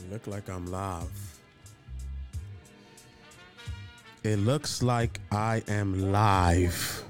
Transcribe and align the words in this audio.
It 0.00 0.10
look 0.10 0.26
like 0.26 0.48
I'm 0.48 0.66
live. 0.70 1.38
It 4.22 4.36
looks 4.36 4.82
like 4.82 5.20
I 5.30 5.62
am 5.68 6.10
live. 6.10 7.04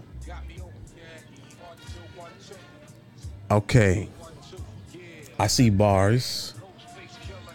Okay. 3.49 4.09
I 5.39 5.47
see 5.47 5.71
bars. 5.71 6.55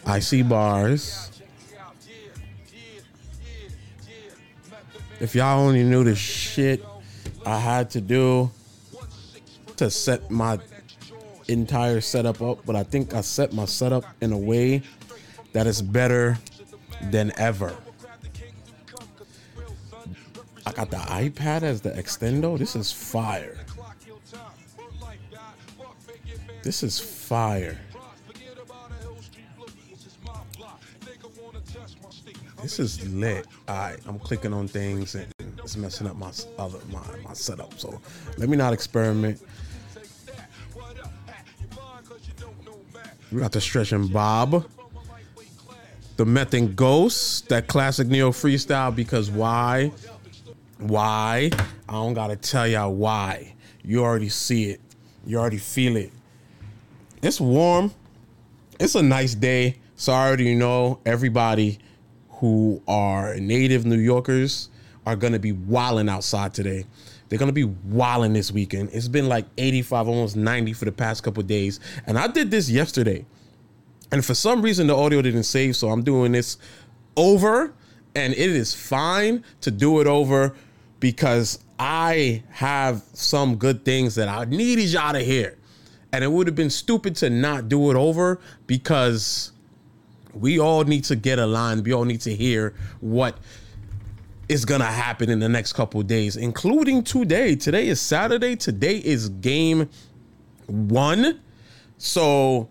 I 0.05 0.19
see 0.19 0.41
bars. 0.41 1.31
If 5.19 5.35
y'all 5.35 5.59
only 5.59 5.83
knew 5.83 6.05
the 6.05 6.15
shit 6.15 6.81
I 7.45 7.59
had 7.59 7.89
to 7.91 8.01
do 8.01 8.51
to 9.77 9.89
set 9.89 10.31
my 10.31 10.59
entire 11.49 12.01
setup 12.01 12.41
up, 12.41 12.65
but 12.65 12.75
I 12.75 12.83
think 12.83 13.13
I 13.13 13.21
set 13.21 13.53
my 13.53 13.65
setup 13.65 14.05
in 14.21 14.31
a 14.31 14.37
way 14.37 14.81
that 15.55 15.67
is 15.67 15.81
better 15.81 16.37
than 17.11 17.31
ever. 17.37 17.73
I 20.65 20.71
got 20.73 20.91
the 20.91 20.97
iPad 20.97 21.63
as 21.63 21.79
the 21.79 21.91
extendo. 21.91 22.59
This 22.59 22.75
is 22.75 22.91
fire. 22.91 23.55
This 26.61 26.83
is 26.83 26.99
fire. 26.99 27.79
This 32.61 32.77
is 32.77 33.07
lit. 33.13 33.47
All 33.69 33.77
right, 33.77 33.97
I'm 34.07 34.19
clicking 34.19 34.51
on 34.51 34.67
things 34.67 35.15
and 35.15 35.31
it's 35.39 35.77
messing 35.77 36.07
up 36.07 36.17
my 36.17 36.33
other 36.57 36.79
my, 36.91 36.99
my 37.23 37.33
setup. 37.33 37.79
So 37.79 38.01
let 38.37 38.49
me 38.49 38.57
not 38.57 38.73
experiment. 38.73 39.41
We 43.31 43.39
got 43.39 43.53
the 43.53 43.61
stretch 43.61 43.93
and 43.93 44.11
bob. 44.11 44.65
The 46.17 46.25
meth 46.25 46.53
and 46.53 46.75
ghost, 46.75 47.49
that 47.49 47.67
classic 47.67 48.07
neo 48.07 48.31
freestyle. 48.31 48.95
Because 48.95 49.29
why? 49.29 49.91
Why? 50.79 51.49
I 51.89 51.93
don't 51.93 52.13
gotta 52.13 52.35
tell 52.35 52.67
y'all 52.67 52.93
why. 52.93 53.53
You 53.83 54.03
already 54.03 54.29
see 54.29 54.69
it. 54.69 54.81
You 55.25 55.39
already 55.39 55.57
feel 55.57 55.97
it. 55.97 56.11
It's 57.21 57.41
warm. 57.41 57.91
It's 58.79 58.95
a 58.95 59.01
nice 59.01 59.35
day. 59.35 59.77
So 59.95 60.13
I 60.13 60.27
already 60.27 60.55
know 60.55 60.99
everybody 61.05 61.79
who 62.29 62.81
are 62.87 63.35
native 63.35 63.85
New 63.85 63.97
Yorkers 63.97 64.69
are 65.05 65.15
gonna 65.15 65.39
be 65.39 65.51
wilding 65.51 66.09
outside 66.09 66.53
today. 66.53 66.85
They're 67.27 67.39
gonna 67.39 67.51
be 67.51 67.63
wilding 67.63 68.33
this 68.33 68.51
weekend. 68.51 68.89
It's 68.93 69.07
been 69.07 69.27
like 69.27 69.45
85, 69.57 70.07
almost 70.07 70.35
90 70.35 70.73
for 70.73 70.85
the 70.85 70.91
past 70.91 71.23
couple 71.23 71.43
days. 71.43 71.79
And 72.05 72.17
I 72.17 72.27
did 72.27 72.51
this 72.51 72.69
yesterday. 72.69 73.25
And 74.15 74.23
for 74.23 74.33
some 74.33 74.61
reason 74.61 74.87
the 74.87 74.95
audio 74.95 75.21
didn't 75.21 75.43
save, 75.43 75.75
so 75.75 75.89
I'm 75.89 76.01
doing 76.01 76.31
this 76.31 76.57
over. 77.17 77.73
And 78.15 78.31
it 78.31 78.49
is 78.49 78.73
fine 78.73 79.43
to 79.59 79.69
do 79.69 79.99
it 79.99 80.07
over 80.07 80.55
because 81.01 81.59
I 81.77 82.41
have 82.51 83.03
some 83.11 83.57
good 83.57 83.83
things 83.83 84.15
that 84.15 84.29
I 84.29 84.45
needed 84.45 84.85
y'all 84.85 85.11
to 85.11 85.19
hear. 85.19 85.57
And 86.13 86.23
it 86.23 86.31
would 86.31 86.47
have 86.47 86.55
been 86.55 86.69
stupid 86.69 87.17
to 87.17 87.29
not 87.29 87.67
do 87.67 87.91
it 87.91 87.97
over 87.97 88.39
because 88.67 89.51
we 90.33 90.61
all 90.61 90.85
need 90.85 91.03
to 91.03 91.17
get 91.17 91.37
aligned. 91.37 91.85
We 91.85 91.91
all 91.91 92.05
need 92.05 92.21
to 92.21 92.33
hear 92.33 92.73
what 93.01 93.37
is 94.47 94.63
gonna 94.63 94.85
happen 94.85 95.29
in 95.29 95.39
the 95.39 95.49
next 95.49 95.73
couple 95.73 96.01
days, 96.03 96.37
including 96.37 97.03
today. 97.03 97.57
Today 97.57 97.89
is 97.89 97.99
Saturday. 97.99 98.55
Today 98.55 98.95
is 98.95 99.27
game 99.27 99.89
one. 100.67 101.41
So 101.97 102.69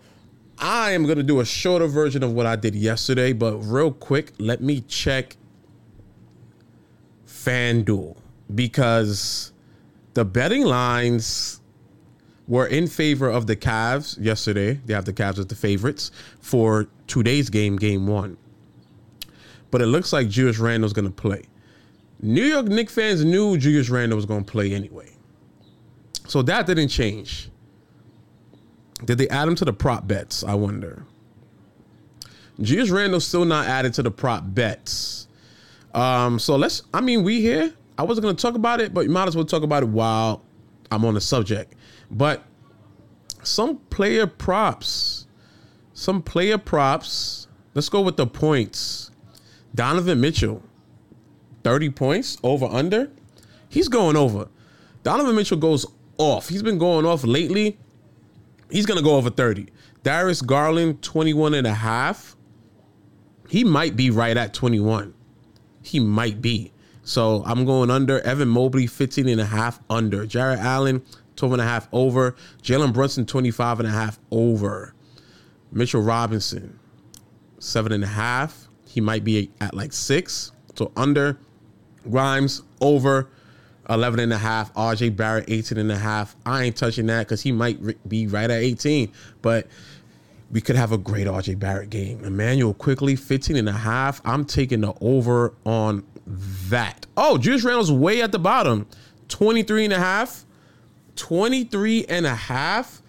I 0.57 0.91
am 0.91 1.05
gonna 1.05 1.23
do 1.23 1.39
a 1.39 1.45
shorter 1.45 1.87
version 1.87 2.23
of 2.23 2.33
what 2.33 2.45
I 2.45 2.55
did 2.55 2.75
yesterday, 2.75 3.33
but 3.33 3.57
real 3.59 3.91
quick, 3.91 4.31
let 4.39 4.61
me 4.61 4.81
check 4.81 5.37
FanDuel 7.27 8.17
because 8.53 9.51
the 10.13 10.25
betting 10.25 10.63
lines 10.63 11.61
were 12.47 12.67
in 12.67 12.87
favor 12.87 13.29
of 13.29 13.47
the 13.47 13.55
Cavs 13.55 14.17
yesterday. 14.23 14.79
They 14.85 14.93
have 14.93 15.05
the 15.05 15.13
Cavs 15.13 15.39
as 15.39 15.47
the 15.47 15.55
favorites 15.55 16.11
for 16.39 16.87
today's 17.07 17.49
game, 17.49 17.75
game 17.77 18.07
one. 18.07 18.37
But 19.71 19.81
it 19.81 19.87
looks 19.87 20.13
like 20.13 20.29
Julius 20.29 20.59
Randle's 20.59 20.93
going 20.93 21.07
to 21.07 21.13
play. 21.13 21.43
New 22.21 22.43
York 22.43 22.67
Knicks 22.67 22.93
fans 22.93 23.25
knew 23.25 23.57
Julius 23.57 23.89
Randle 23.89 24.15
was 24.15 24.25
going 24.25 24.45
to 24.45 24.51
play 24.51 24.73
anyway. 24.73 25.09
So 26.27 26.41
that 26.43 26.65
didn't 26.65 26.89
change. 26.89 27.49
Did 29.05 29.17
they 29.17 29.29
add 29.29 29.47
him 29.47 29.55
to 29.55 29.65
the 29.65 29.73
prop 29.73 30.07
bets? 30.07 30.43
I 30.43 30.55
wonder. 30.55 31.05
Julius 32.59 32.89
Randle's 32.89 33.25
still 33.25 33.45
not 33.45 33.67
added 33.67 33.93
to 33.95 34.03
the 34.03 34.11
prop 34.11 34.43
bets. 34.47 35.27
Um, 35.93 36.39
so 36.39 36.55
let's, 36.55 36.83
I 36.93 37.01
mean, 37.01 37.23
we 37.23 37.41
here. 37.41 37.73
I 37.97 38.03
wasn't 38.03 38.23
going 38.23 38.35
to 38.35 38.41
talk 38.41 38.55
about 38.55 38.81
it, 38.81 38.93
but 38.93 39.01
you 39.01 39.09
might 39.09 39.27
as 39.27 39.35
well 39.35 39.45
talk 39.45 39.63
about 39.63 39.83
it 39.83 39.89
while 39.89 40.43
I'm 40.91 41.05
on 41.05 41.13
the 41.13 41.21
subject. 41.21 41.73
But 42.11 42.43
some 43.43 43.77
player 43.89 44.27
props, 44.27 45.27
some 45.93 46.21
player 46.21 46.57
props. 46.57 47.47
Let's 47.73 47.89
go 47.89 48.01
with 48.01 48.17
the 48.17 48.27
points. 48.27 49.11
Donovan 49.73 50.19
Mitchell, 50.21 50.63
30 51.63 51.89
points 51.91 52.37
over 52.43 52.65
under. 52.65 53.11
He's 53.69 53.87
going 53.87 54.15
over. 54.15 54.47
Donovan 55.03 55.35
Mitchell 55.35 55.57
goes 55.57 55.85
off. 56.17 56.49
He's 56.49 56.63
been 56.63 56.77
going 56.77 57.05
off 57.05 57.23
lately. 57.23 57.77
He's 58.69 58.85
going 58.85 58.97
to 58.97 59.03
go 59.03 59.15
over 59.15 59.29
30. 59.29 59.67
Darius 60.03 60.41
Garland, 60.41 61.01
21 61.01 61.53
and 61.53 61.67
a 61.67 61.73
half. 61.73 62.35
He 63.47 63.63
might 63.63 63.95
be 63.95 64.09
right 64.09 64.35
at 64.35 64.53
21. 64.53 65.13
He 65.81 65.99
might 65.99 66.41
be. 66.41 66.71
So 67.03 67.43
I'm 67.45 67.65
going 67.65 67.91
under. 67.91 68.19
Evan 68.21 68.47
Mobley, 68.47 68.87
15 68.87 69.27
and 69.27 69.39
a 69.39 69.45
half 69.45 69.79
under. 69.89 70.25
Jarrett 70.25 70.59
Allen, 70.59 71.03
12 71.35 71.53
and 71.53 71.61
a 71.61 71.65
half 71.65 71.87
over. 71.91 72.35
Jalen 72.63 72.93
Brunson, 72.93 73.25
25 73.25 73.79
and 73.81 73.87
a 73.87 73.91
half 73.91 74.19
over. 74.31 74.95
Mitchell 75.71 76.01
Robinson, 76.01 76.79
seven 77.59 77.91
and 77.91 78.03
a 78.03 78.07
half. 78.07 78.67
He 78.87 79.01
might 79.01 79.23
be 79.23 79.51
at 79.61 79.73
like 79.73 79.93
six. 79.93 80.51
So 80.75 80.91
under. 80.95 81.37
Grimes, 82.09 82.63
over. 82.81 83.29
11 83.89 84.19
and 84.19 84.33
a 84.33 84.37
half. 84.37 84.73
RJ 84.73 85.15
Barrett, 85.15 85.45
18 85.47 85.77
and 85.77 85.91
a 85.91 85.97
half. 85.97 86.35
I 86.45 86.63
ain't 86.63 86.75
touching 86.75 87.05
that 87.07 87.27
because 87.27 87.41
he 87.41 87.51
might 87.51 88.07
be 88.07 88.27
right 88.27 88.49
at 88.49 88.61
18. 88.61 89.11
But 89.41 89.67
we 90.51 90.61
could 90.61 90.75
have 90.75 90.91
a 90.91 90.97
great 90.97 91.27
RJ 91.27 91.59
Barrett 91.59 91.89
game. 91.89 92.23
Immanuel 92.23 92.73
Quickley, 92.73 93.15
15 93.15 93.55
and 93.55 93.69
a 93.69 93.73
half. 93.73 94.21
I'm 94.25 94.45
taking 94.45 94.81
the 94.81 94.93
over 95.01 95.53
on 95.65 96.05
that. 96.69 97.05
Oh, 97.17 97.37
Julius 97.37 97.63
Randle's 97.63 97.91
way 97.91 98.21
at 98.21 98.31
the 98.31 98.39
bottom. 98.39 98.87
23 99.27 99.85
and 99.85 99.93
a 99.93 99.99
half. 99.99 100.45
23 101.15 102.05
and 102.05 102.25
a 102.25 102.35
half. 102.35 103.01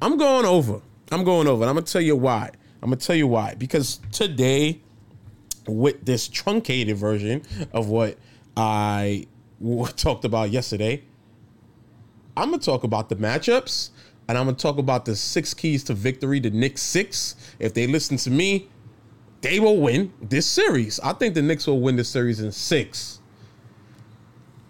I'm 0.00 0.16
going 0.16 0.44
over. 0.44 0.80
I'm 1.10 1.24
going 1.24 1.46
over. 1.46 1.62
And 1.62 1.70
I'm 1.70 1.76
going 1.76 1.84
to 1.84 1.92
tell 1.92 2.02
you 2.02 2.16
why. 2.16 2.50
I'm 2.82 2.90
going 2.90 2.98
to 2.98 3.06
tell 3.06 3.16
you 3.16 3.26
why. 3.26 3.54
Because 3.54 4.00
today, 4.10 4.80
with 5.66 6.04
this 6.04 6.28
truncated 6.28 6.96
version 6.96 7.42
of 7.72 7.88
what 7.88 8.18
I 8.56 9.26
talked 9.96 10.24
about 10.24 10.50
yesterday, 10.50 11.02
I'm 12.36 12.50
to 12.52 12.58
talk 12.58 12.84
about 12.84 13.08
the 13.08 13.16
matchups 13.16 13.90
and 14.28 14.38
I'm 14.38 14.46
to 14.46 14.54
talk 14.54 14.78
about 14.78 15.04
the 15.04 15.16
six 15.16 15.52
keys 15.54 15.84
to 15.84 15.94
victory, 15.94 16.40
the 16.40 16.50
Knicks 16.50 16.82
six. 16.82 17.36
If 17.58 17.74
they 17.74 17.86
listen 17.86 18.16
to 18.18 18.30
me, 18.30 18.68
they 19.40 19.60
will 19.60 19.78
win 19.78 20.12
this 20.20 20.46
series. 20.46 21.00
I 21.00 21.12
think 21.12 21.34
the 21.34 21.42
Knicks 21.42 21.66
will 21.66 21.80
win 21.80 21.96
this 21.96 22.08
series 22.08 22.40
in 22.40 22.52
six. 22.52 23.20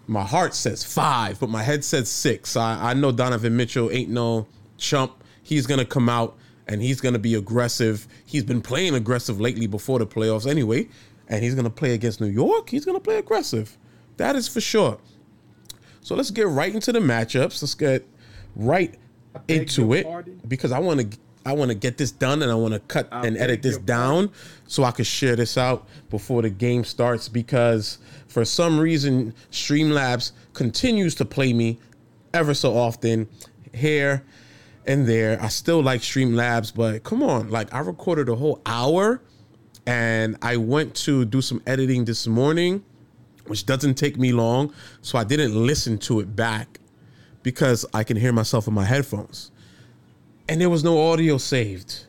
My 0.07 0.23
heart 0.23 0.53
says 0.53 0.83
five, 0.83 1.39
but 1.39 1.49
my 1.49 1.63
head 1.63 1.85
says 1.85 2.09
six. 2.09 2.57
I, 2.57 2.91
I 2.91 2.93
know 2.93 3.11
Donovan 3.11 3.55
Mitchell 3.55 3.89
ain't 3.91 4.09
no 4.09 4.47
chump. 4.77 5.23
He's 5.41 5.65
to 5.79 5.85
come 5.85 6.09
out 6.09 6.37
and 6.67 6.81
he's 6.81 6.99
to 7.13 7.19
be 7.19 7.35
aggressive. 7.35 8.07
He's 8.25 8.43
been 8.43 8.61
playing 8.61 8.95
aggressive 8.95 9.39
lately 9.39 9.67
before 9.67 9.99
the 9.99 10.07
playoffs 10.07 10.49
anyway. 10.49 10.89
And 11.29 11.43
he's 11.43 11.55
to 11.65 11.69
play 11.69 11.93
against 11.93 12.19
New 12.19 12.27
York. 12.27 12.69
He's 12.69 12.85
to 12.97 13.03
play 13.03 13.17
aggressive. 13.17 13.77
That 14.17 14.35
is 14.35 14.47
for 14.47 14.61
sure. 14.61 14.99
So 16.01 16.15
let's 16.15 16.31
get 16.31 16.47
right 16.47 16.73
into 16.73 16.91
the 16.91 16.99
matchups. 16.99 17.61
Let's 17.61 17.75
get 17.75 18.05
right 18.55 18.93
into 19.47 19.93
it 19.93 20.47
because 20.47 20.71
I 20.71 20.79
want 20.79 21.11
to 21.11 21.17
I 21.45 21.53
want 21.53 21.69
to 21.69 21.75
get 21.75 21.97
this 21.97 22.11
done 22.11 22.41
and 22.41 22.51
I 22.51 22.55
want 22.55 22.73
to 22.73 22.79
cut 22.79 23.07
I'll 23.11 23.25
and 23.25 23.37
edit 23.37 23.61
this 23.61 23.77
down 23.77 24.31
so 24.67 24.83
I 24.83 24.91
can 24.91 25.03
share 25.05 25.35
this 25.35 25.57
out 25.57 25.87
before 26.09 26.41
the 26.41 26.49
game 26.49 26.83
starts 26.85 27.27
because 27.27 27.97
for 28.27 28.45
some 28.45 28.79
reason 28.79 29.33
Streamlabs 29.51 30.31
continues 30.53 31.15
to 31.15 31.25
play 31.25 31.51
me 31.51 31.79
ever 32.33 32.53
so 32.53 32.77
often 32.77 33.27
here 33.73 34.23
and 34.85 35.07
there. 35.07 35.41
I 35.41 35.49
still 35.49 35.81
like 35.81 36.01
Streamlabs, 36.01 36.73
but 36.73 37.03
come 37.03 37.23
on, 37.23 37.49
like 37.49 37.73
I 37.73 37.79
recorded 37.79 38.29
a 38.29 38.35
whole 38.35 38.61
hour 38.65 39.21
and 39.85 40.37
I 40.41 40.57
went 40.57 40.95
to 40.95 41.25
do 41.25 41.41
some 41.41 41.61
editing 41.67 42.05
this 42.05 42.25
morning, 42.25 42.83
which 43.47 43.65
doesn't 43.65 43.95
take 43.95 44.17
me 44.17 44.31
long, 44.31 44.73
so 45.01 45.17
I 45.17 45.23
didn't 45.23 45.55
listen 45.55 45.97
to 45.99 46.19
it 46.19 46.35
back 46.35 46.79
because 47.41 47.85
I 47.93 48.03
can 48.03 48.17
hear 48.17 48.31
myself 48.31 48.67
in 48.67 48.73
my 48.73 48.85
headphones 48.85 49.51
and 50.47 50.59
there 50.59 50.69
was 50.69 50.83
no 50.83 51.11
audio 51.11 51.37
saved. 51.37 52.05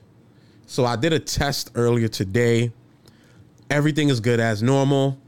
So 0.67 0.85
I 0.85 0.97
did 0.97 1.13
a 1.13 1.19
test 1.19 1.71
earlier 1.75 2.09
today. 2.09 2.73
Everything 3.71 4.09
is 4.09 4.21
good 4.21 4.41
as 4.41 4.63
normal. 4.63 5.19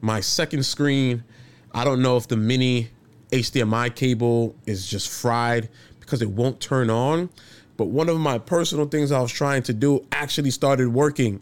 My 0.00 0.20
second 0.20 0.64
screen, 0.64 1.24
I 1.72 1.84
don't 1.84 2.02
know 2.02 2.16
if 2.16 2.28
the 2.28 2.36
mini 2.36 2.90
HDMI 3.32 3.94
cable 3.94 4.54
is 4.66 4.86
just 4.86 5.08
fried 5.08 5.68
because 6.00 6.22
it 6.22 6.30
won't 6.30 6.60
turn 6.60 6.90
on. 6.90 7.30
But 7.76 7.86
one 7.86 8.08
of 8.08 8.18
my 8.18 8.38
personal 8.38 8.86
things 8.86 9.10
I 9.10 9.20
was 9.20 9.32
trying 9.32 9.62
to 9.64 9.72
do 9.72 10.06
actually 10.12 10.50
started 10.50 10.88
working. 10.88 11.40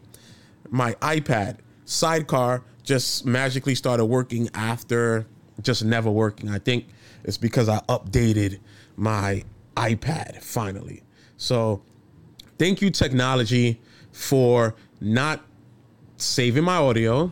My 0.69 0.93
iPad 0.95 1.57
sidecar 1.85 2.63
just 2.85 3.25
magically 3.25 3.75
started 3.75 4.05
working 4.05 4.49
after 4.53 5.25
just 5.61 5.83
never 5.83 6.09
working. 6.11 6.49
I 6.49 6.59
think 6.59 6.87
it's 7.23 7.37
because 7.37 7.69
I 7.69 7.79
updated 7.89 8.59
my 8.95 9.43
iPad 9.75 10.41
finally. 10.41 11.03
So 11.37 11.81
thank 12.57 12.81
you, 12.81 12.89
technology, 12.89 13.81
for 14.11 14.75
not 15.01 15.43
saving 16.17 16.63
my 16.63 16.77
audio. 16.77 17.31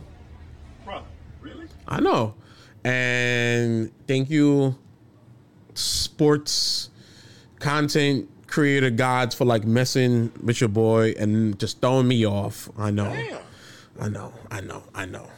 Bro, 0.84 1.02
really? 1.40 1.66
I 1.88 2.00
know. 2.00 2.34
And 2.84 3.90
thank 4.06 4.28
you, 4.28 4.76
sports 5.74 6.90
content 7.58 8.28
creator 8.46 8.90
gods, 8.90 9.34
for 9.34 9.44
like 9.44 9.64
messing 9.64 10.30
with 10.42 10.60
your 10.60 10.68
boy 10.68 11.14
and 11.18 11.58
just 11.58 11.80
throwing 11.80 12.06
me 12.06 12.26
off. 12.26 12.68
I 12.76 12.90
know. 12.90 13.10
Damn. 13.10 13.38
I 14.00 14.08
know. 14.08 14.32
I 14.50 14.60
know. 14.60 14.82
I 14.94 15.06
know. 15.06 15.28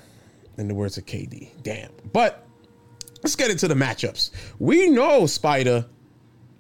In 0.59 0.69
the 0.69 0.75
words 0.75 0.97
of 0.97 1.05
KD. 1.05 1.51
Damn. 1.63 1.91
But 2.13 2.47
let's 3.23 3.37
get 3.37 3.51
into 3.51 3.69
the 3.69 3.75
matchups. 3.75 4.31
We 4.59 4.89
know 4.89 5.27
Spider. 5.27 5.87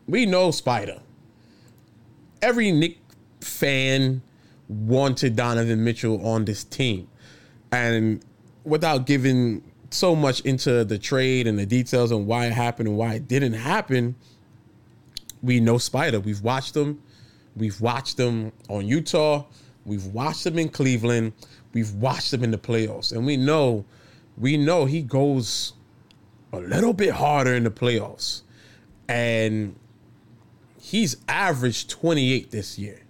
We 0.06 0.26
know 0.26 0.50
Spider. 0.50 1.00
Every 2.42 2.70
Knick 2.72 2.98
fan 3.40 4.22
wanted 4.68 5.36
Donovan 5.36 5.82
Mitchell 5.82 6.24
on 6.26 6.44
this 6.44 6.64
team. 6.64 7.08
And 7.72 8.24
without 8.64 9.06
giving 9.06 9.62
so 9.90 10.14
much 10.14 10.40
into 10.40 10.84
the 10.84 10.98
trade 10.98 11.46
and 11.46 11.58
the 11.58 11.66
details 11.66 12.12
on 12.12 12.26
why 12.26 12.46
it 12.46 12.52
happened 12.52 12.88
and 12.88 12.98
why 12.98 13.14
it 13.14 13.28
didn't 13.28 13.54
happen, 13.54 14.14
we 15.42 15.60
know 15.60 15.78
Spider. 15.78 16.20
We've 16.20 16.42
watched 16.42 16.74
them. 16.74 17.02
We've 17.56 17.80
watched 17.80 18.16
them 18.16 18.52
on 18.68 18.86
Utah. 18.86 19.46
We've 19.84 20.06
watched 20.06 20.44
them 20.44 20.58
in 20.58 20.68
Cleveland. 20.68 21.32
We've 21.76 21.92
watched 21.92 22.32
him 22.32 22.42
in 22.42 22.52
the 22.52 22.56
playoffs. 22.56 23.12
And 23.12 23.26
we 23.26 23.36
know, 23.36 23.84
we 24.38 24.56
know 24.56 24.86
he 24.86 25.02
goes 25.02 25.74
a 26.50 26.58
little 26.58 26.94
bit 26.94 27.10
harder 27.10 27.52
in 27.52 27.64
the 27.64 27.70
playoffs. 27.70 28.40
And 29.10 29.76
he's 30.80 31.18
averaged 31.28 31.90
28 31.90 32.50
this 32.50 32.78
year. 32.78 33.02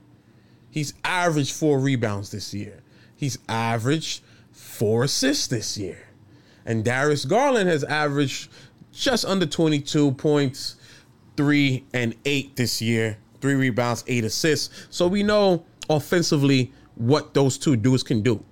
He's 0.68 0.94
averaged 1.04 1.54
four 1.54 1.78
rebounds 1.78 2.32
this 2.32 2.52
year. 2.52 2.82
He's 3.14 3.38
averaged 3.48 4.24
four 4.50 5.04
assists 5.04 5.46
this 5.46 5.78
year. 5.78 6.08
And 6.64 6.84
Darius 6.84 7.24
Garland 7.24 7.68
has 7.68 7.84
averaged 7.84 8.50
just 8.90 9.24
under 9.24 9.46
22 9.46 10.10
points, 10.14 10.74
three 11.36 11.84
and 11.94 12.16
eight 12.24 12.56
this 12.56 12.82
year, 12.82 13.18
three 13.40 13.54
rebounds, 13.54 14.02
eight 14.08 14.24
assists. 14.24 14.88
So 14.90 15.06
we 15.06 15.22
know 15.22 15.64
offensively 15.88 16.72
what 16.96 17.32
those 17.32 17.58
two 17.58 17.76
dudes 17.76 18.02
can 18.02 18.22
do. 18.22 18.44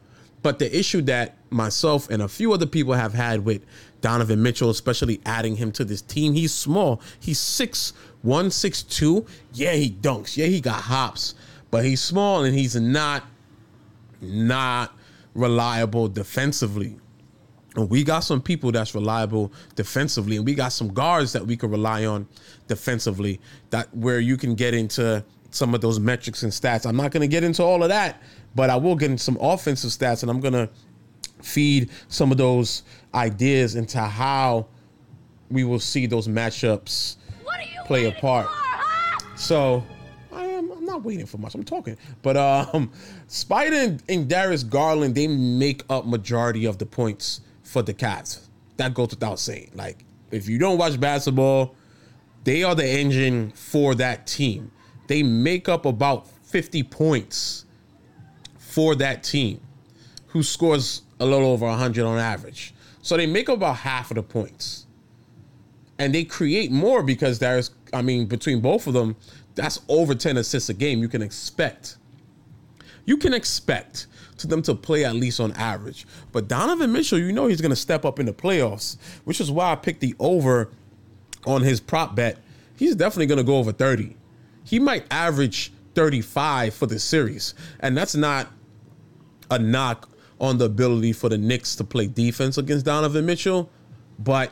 But 0.44 0.58
the 0.58 0.78
issue 0.78 1.00
that 1.02 1.36
myself 1.48 2.10
and 2.10 2.20
a 2.20 2.28
few 2.28 2.52
other 2.52 2.66
people 2.66 2.92
have 2.92 3.14
had 3.14 3.46
with 3.46 3.64
Donovan 4.02 4.42
Mitchell, 4.42 4.68
especially 4.68 5.22
adding 5.24 5.56
him 5.56 5.72
to 5.72 5.86
this 5.86 6.02
team, 6.02 6.34
he's 6.34 6.52
small. 6.52 7.00
He's 7.18 7.38
six 7.38 7.94
one, 8.20 8.50
six 8.50 8.82
two. 8.82 9.24
Yeah, 9.54 9.72
he 9.72 9.90
dunks. 9.90 10.36
Yeah, 10.36 10.44
he 10.44 10.60
got 10.60 10.82
hops, 10.82 11.34
but 11.70 11.86
he's 11.86 12.02
small 12.02 12.44
and 12.44 12.54
he's 12.54 12.76
not 12.76 13.24
not 14.20 14.94
reliable 15.32 16.08
defensively. 16.08 16.98
And 17.74 17.88
we 17.88 18.04
got 18.04 18.20
some 18.20 18.42
people 18.42 18.70
that's 18.70 18.94
reliable 18.94 19.50
defensively, 19.76 20.36
and 20.36 20.44
we 20.44 20.54
got 20.54 20.72
some 20.72 20.92
guards 20.92 21.32
that 21.32 21.46
we 21.46 21.56
can 21.56 21.70
rely 21.70 22.04
on 22.04 22.28
defensively. 22.68 23.40
That 23.70 23.96
where 23.96 24.20
you 24.20 24.36
can 24.36 24.56
get 24.56 24.74
into 24.74 25.24
some 25.54 25.72
of 25.72 25.80
those 25.80 26.00
metrics 26.00 26.42
and 26.42 26.50
stats. 26.50 26.84
I'm 26.84 26.96
not 26.96 27.12
going 27.12 27.20
to 27.20 27.28
get 27.28 27.44
into 27.44 27.62
all 27.62 27.82
of 27.82 27.88
that, 27.88 28.20
but 28.54 28.70
I 28.70 28.76
will 28.76 28.96
get 28.96 29.10
into 29.10 29.22
some 29.22 29.38
offensive 29.40 29.90
stats, 29.90 30.22
and 30.22 30.30
I'm 30.30 30.40
going 30.40 30.54
to 30.54 30.68
feed 31.42 31.90
some 32.08 32.32
of 32.32 32.38
those 32.38 32.82
ideas 33.14 33.76
into 33.76 34.00
how 34.00 34.66
we 35.50 35.62
will 35.62 35.78
see 35.78 36.06
those 36.06 36.26
matchups 36.26 37.16
play 37.86 38.06
a 38.06 38.12
part. 38.12 38.48
So 39.36 39.84
I 40.32 40.44
am 40.46 40.72
I'm 40.72 40.84
not 40.84 41.04
waiting 41.04 41.26
for 41.26 41.38
much. 41.38 41.54
I'm 41.54 41.64
talking. 41.64 41.96
But 42.22 42.36
um 42.36 42.90
Spider 43.28 43.76
and, 43.76 44.02
and 44.08 44.28
Darius 44.28 44.62
Garland, 44.62 45.14
they 45.14 45.26
make 45.26 45.82
up 45.90 46.06
majority 46.06 46.64
of 46.64 46.78
the 46.78 46.86
points 46.86 47.42
for 47.62 47.82
the 47.82 47.92
Cavs. 47.92 48.40
That 48.78 48.94
goes 48.94 49.10
without 49.10 49.38
saying. 49.38 49.70
Like, 49.74 50.04
if 50.30 50.48
you 50.48 50.58
don't 50.58 50.78
watch 50.78 50.98
basketball, 50.98 51.76
they 52.44 52.64
are 52.64 52.74
the 52.74 52.88
engine 52.88 53.50
for 53.52 53.94
that 53.96 54.26
team. 54.26 54.70
They 55.06 55.22
make 55.22 55.68
up 55.68 55.84
about 55.86 56.26
50 56.26 56.82
points 56.84 57.64
for 58.58 58.94
that 58.96 59.22
team, 59.22 59.60
who 60.28 60.42
scores 60.42 61.02
a 61.20 61.26
little 61.26 61.48
over 61.48 61.66
100 61.66 62.04
on 62.04 62.18
average. 62.18 62.74
So 63.02 63.16
they 63.16 63.26
make 63.26 63.48
up 63.48 63.56
about 63.56 63.76
half 63.76 64.10
of 64.10 64.16
the 64.16 64.22
points. 64.22 64.86
And 65.98 66.14
they 66.14 66.24
create 66.24 66.72
more 66.72 67.02
because 67.02 67.38
there's, 67.38 67.70
I 67.92 68.02
mean, 68.02 68.26
between 68.26 68.60
both 68.60 68.86
of 68.86 68.94
them, 68.94 69.16
that's 69.54 69.80
over 69.88 70.14
10 70.14 70.36
assists 70.38 70.68
a 70.68 70.74
game. 70.74 71.00
You 71.00 71.08
can 71.08 71.22
expect. 71.22 71.98
You 73.04 73.16
can 73.16 73.34
expect 73.34 74.06
to 74.38 74.46
them 74.46 74.62
to 74.62 74.74
play 74.74 75.04
at 75.04 75.14
least 75.14 75.38
on 75.38 75.52
average. 75.52 76.06
But 76.32 76.48
Donovan 76.48 76.92
Mitchell, 76.92 77.18
you 77.18 77.32
know 77.32 77.46
he's 77.46 77.60
going 77.60 77.70
to 77.70 77.76
step 77.76 78.04
up 78.04 78.18
in 78.18 78.26
the 78.26 78.32
playoffs, 78.32 78.96
which 79.24 79.40
is 79.40 79.50
why 79.50 79.72
I 79.72 79.76
picked 79.76 80.00
the 80.00 80.14
over 80.18 80.70
on 81.46 81.62
his 81.62 81.80
prop 81.80 82.16
bet. 82.16 82.38
He's 82.76 82.96
definitely 82.96 83.26
going 83.26 83.38
to 83.38 83.44
go 83.44 83.58
over 83.58 83.72
30. 83.72 84.16
He 84.64 84.78
might 84.78 85.06
average 85.10 85.72
35 85.94 86.74
for 86.74 86.86
the 86.86 86.98
series. 86.98 87.54
And 87.80 87.96
that's 87.96 88.14
not 88.14 88.48
a 89.50 89.58
knock 89.58 90.08
on 90.40 90.58
the 90.58 90.64
ability 90.64 91.12
for 91.12 91.28
the 91.28 91.38
Knicks 91.38 91.76
to 91.76 91.84
play 91.84 92.06
defense 92.06 92.58
against 92.58 92.86
Donovan 92.86 93.24
Mitchell, 93.24 93.70
but 94.18 94.50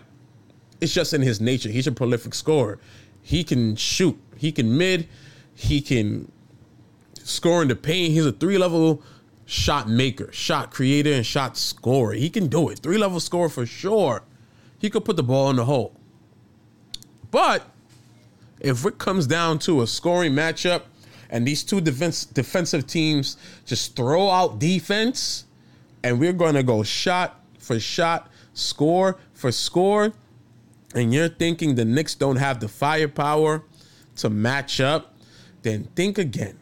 it's 0.80 0.92
just 0.92 1.12
in 1.12 1.22
his 1.22 1.40
nature. 1.40 1.68
He's 1.68 1.86
a 1.86 1.92
prolific 1.92 2.34
scorer. 2.34 2.78
He 3.20 3.44
can 3.44 3.76
shoot. 3.76 4.18
He 4.36 4.52
can 4.52 4.76
mid. 4.76 5.08
He 5.54 5.80
can 5.80 6.30
score 7.22 7.62
in 7.62 7.68
the 7.68 7.76
paint. 7.76 8.12
He's 8.12 8.26
a 8.26 8.32
three 8.32 8.58
level 8.58 9.02
shot 9.46 9.88
maker, 9.88 10.30
shot 10.32 10.70
creator, 10.70 11.12
and 11.12 11.24
shot 11.24 11.56
scorer. 11.56 12.14
He 12.14 12.30
can 12.30 12.48
do 12.48 12.68
it. 12.68 12.80
Three 12.80 12.98
level 12.98 13.20
scorer 13.20 13.48
for 13.48 13.66
sure. 13.66 14.22
He 14.78 14.90
could 14.90 15.04
put 15.04 15.16
the 15.16 15.22
ball 15.22 15.50
in 15.50 15.56
the 15.56 15.64
hole. 15.64 15.94
But 17.30 17.71
if 18.62 18.86
it 18.86 18.98
comes 18.98 19.26
down 19.26 19.58
to 19.58 19.82
a 19.82 19.86
scoring 19.86 20.32
matchup 20.32 20.82
and 21.28 21.46
these 21.46 21.64
two 21.64 21.80
defense, 21.80 22.24
defensive 22.24 22.86
teams 22.86 23.36
just 23.66 23.96
throw 23.96 24.30
out 24.30 24.60
defense 24.60 25.44
and 26.04 26.18
we're 26.18 26.32
going 26.32 26.54
to 26.54 26.62
go 26.62 26.82
shot 26.84 27.40
for 27.58 27.78
shot, 27.80 28.30
score 28.54 29.18
for 29.32 29.50
score, 29.50 30.12
and 30.94 31.12
you're 31.12 31.28
thinking 31.28 31.74
the 31.74 31.84
Knicks 31.84 32.14
don't 32.14 32.36
have 32.36 32.60
the 32.60 32.68
firepower 32.68 33.64
to 34.16 34.30
match 34.30 34.80
up, 34.80 35.16
then 35.62 35.84
think 35.96 36.18
again. 36.18 36.58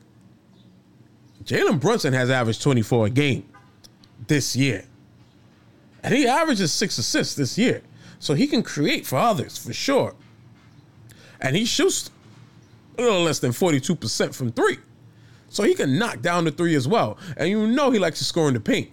Jalen 1.45 1.81
Brunson 1.81 2.13
has 2.15 2.31
averaged 2.31 2.63
24 2.63 3.07
a 3.07 3.11
game 3.11 3.49
this 4.27 4.57
year. 4.57 4.85
And 6.03 6.15
he 6.15 6.27
averages 6.27 6.73
six 6.73 6.97
assists 6.97 7.35
this 7.35 7.59
year. 7.59 7.83
So 8.19 8.35
he 8.35 8.47
can 8.47 8.63
create 8.63 9.07
for 9.07 9.19
others 9.19 9.59
for 9.59 9.73
sure. 9.73 10.15
And 11.41 11.57
he 11.57 11.65
shoots 11.65 12.11
a 12.99 13.03
little 13.03 13.23
less 13.23 13.39
than 13.39 13.53
42% 13.53 14.35
from 14.35 14.53
three. 14.53 14.79
So 15.49 15.65
he 15.65 15.75
can 15.75 15.99
knock 15.99 16.21
down 16.21 16.45
the 16.45 16.53
three 16.53 16.75
as 16.77 16.87
well. 16.87 17.19
And 17.37 17.49
you 17.49 17.67
know 17.67 17.91
he 17.91 17.99
likes 17.99 18.19
to 18.19 18.25
score 18.25 18.49
in 18.49 18.55
the 18.55 18.61
paint. 18.61 18.91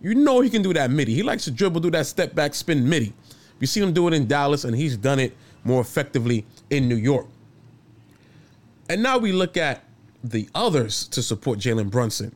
You 0.00 0.14
know 0.14 0.40
he 0.40 0.50
can 0.50 0.62
do 0.62 0.72
that 0.74 0.90
midi. 0.90 1.14
He 1.14 1.22
likes 1.22 1.44
to 1.44 1.50
dribble, 1.50 1.80
do 1.80 1.90
that 1.92 2.06
step 2.06 2.34
back 2.34 2.54
spin 2.54 2.88
midi. 2.88 3.12
You 3.60 3.66
see 3.66 3.80
him 3.80 3.92
do 3.92 4.06
it 4.08 4.14
in 4.14 4.26
Dallas, 4.26 4.64
and 4.64 4.76
he's 4.76 4.96
done 4.96 5.18
it 5.18 5.34
more 5.64 5.80
effectively 5.80 6.44
in 6.70 6.88
New 6.88 6.96
York. 6.96 7.26
And 8.88 9.02
now 9.02 9.18
we 9.18 9.32
look 9.32 9.56
at 9.56 9.84
the 10.22 10.48
others 10.54 11.08
to 11.08 11.22
support 11.22 11.58
Jalen 11.58 11.90
Brunson 11.90 12.34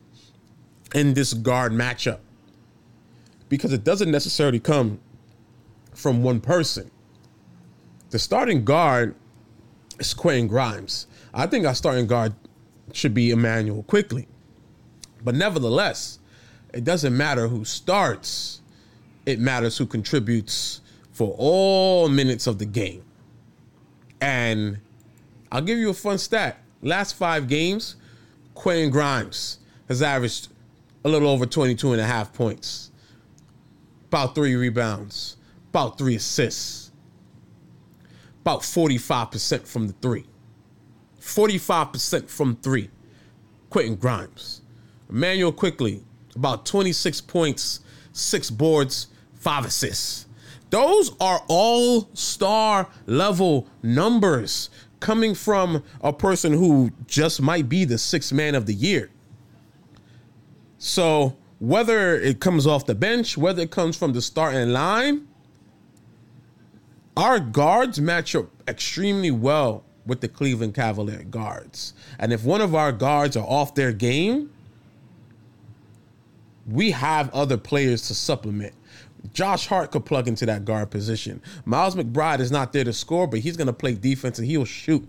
in 0.93 1.13
this 1.13 1.33
guard 1.33 1.71
matchup 1.71 2.19
because 3.49 3.73
it 3.73 3.83
doesn't 3.83 4.11
necessarily 4.11 4.59
come 4.59 4.99
from 5.93 6.23
one 6.23 6.39
person. 6.39 6.89
The 8.09 8.19
starting 8.19 8.65
guard 8.65 9.15
is 10.01 10.13
Quentin 10.13 10.47
Grimes. 10.47 11.07
I 11.33 11.45
think 11.45 11.65
our 11.65 11.75
starting 11.75 12.07
guard 12.07 12.33
should 12.91 13.13
be 13.13 13.29
Immanuel 13.29 13.83
Quickley. 13.83 14.27
But 15.23 15.35
nevertheless, 15.35 16.19
it 16.73 16.83
doesn't 16.83 17.15
matter 17.15 17.47
who 17.47 17.63
starts, 17.63 18.61
it 19.25 19.39
matters 19.39 19.77
who 19.77 19.85
contributes 19.85 20.81
for 21.11 21.35
all 21.37 22.09
minutes 22.09 22.47
of 22.47 22.57
the 22.57 22.65
game. 22.65 23.03
And 24.19 24.79
I'll 25.51 25.61
give 25.61 25.77
you 25.77 25.91
a 25.91 25.93
fun 25.93 26.17
stat. 26.17 26.57
Last 26.81 27.15
five 27.15 27.47
games, 27.47 27.95
Quentin 28.55 28.89
Grimes 28.89 29.59
has 29.87 30.01
averaged 30.01 30.47
a 31.05 31.09
little 31.09 31.29
over 31.29 31.45
22 31.45 31.91
and 31.91 32.01
a 32.01 32.05
half 32.05 32.33
points, 32.33 32.89
about 34.07 34.33
three 34.33 34.55
rebounds, 34.55 35.37
about 35.69 35.99
three 35.99 36.15
assists, 36.15 36.80
about 38.41 38.61
45% 38.61 39.67
from 39.67 39.87
the 39.87 39.93
three. 39.93 40.25
45% 41.19 42.29
from 42.29 42.55
three. 42.57 42.89
Quentin 43.69 43.95
Grimes. 43.95 44.61
Immanuel 45.09 45.51
Quickley, 45.51 46.03
about 46.35 46.65
26 46.65 47.21
points, 47.21 47.81
six 48.13 48.49
boards, 48.49 49.07
five 49.35 49.65
assists. 49.65 50.27
Those 50.69 51.11
are 51.19 51.43
all 51.47 52.09
star 52.13 52.87
level 53.05 53.67
numbers 53.83 54.69
coming 55.01 55.35
from 55.35 55.83
a 56.01 56.13
person 56.13 56.53
who 56.53 56.91
just 57.07 57.41
might 57.41 57.67
be 57.67 57.83
the 57.83 57.97
sixth 57.97 58.31
man 58.31 58.55
of 58.55 58.65
the 58.65 58.73
year. 58.73 59.09
So 60.77 61.35
whether 61.59 62.15
it 62.15 62.39
comes 62.39 62.65
off 62.65 62.85
the 62.85 62.95
bench, 62.95 63.37
whether 63.37 63.61
it 63.61 63.71
comes 63.71 63.97
from 63.97 64.13
the 64.13 64.21
starting 64.21 64.71
line, 64.71 65.27
our 67.17 67.39
guards 67.39 67.99
match 67.99 68.35
up 68.35 68.47
extremely 68.67 69.31
well 69.31 69.83
with 70.05 70.21
the 70.21 70.27
Cleveland 70.27 70.73
Cavalier 70.73 71.23
guards. 71.23 71.93
And 72.17 72.33
if 72.33 72.43
one 72.43 72.61
of 72.61 72.73
our 72.73 72.91
guards 72.91 73.37
are 73.37 73.45
off 73.45 73.75
their 73.75 73.91
game, 73.91 74.51
we 76.67 76.91
have 76.91 77.33
other 77.33 77.57
players 77.57 78.07
to 78.07 78.13
supplement. 78.13 78.73
Josh 79.33 79.67
Hart 79.67 79.91
could 79.91 80.05
plug 80.05 80.27
into 80.27 80.45
that 80.47 80.65
guard 80.65 80.89
position. 80.89 81.41
Miles 81.65 81.95
McBride 81.95 82.39
is 82.39 82.51
not 82.51 82.73
there 82.73 82.83
to 82.83 82.93
score, 82.93 83.27
but 83.27 83.39
he's 83.39 83.55
going 83.55 83.67
to 83.67 83.73
play 83.73 83.93
defense 83.93 84.39
and 84.39 84.47
he'll 84.47 84.65
shoot. 84.65 85.07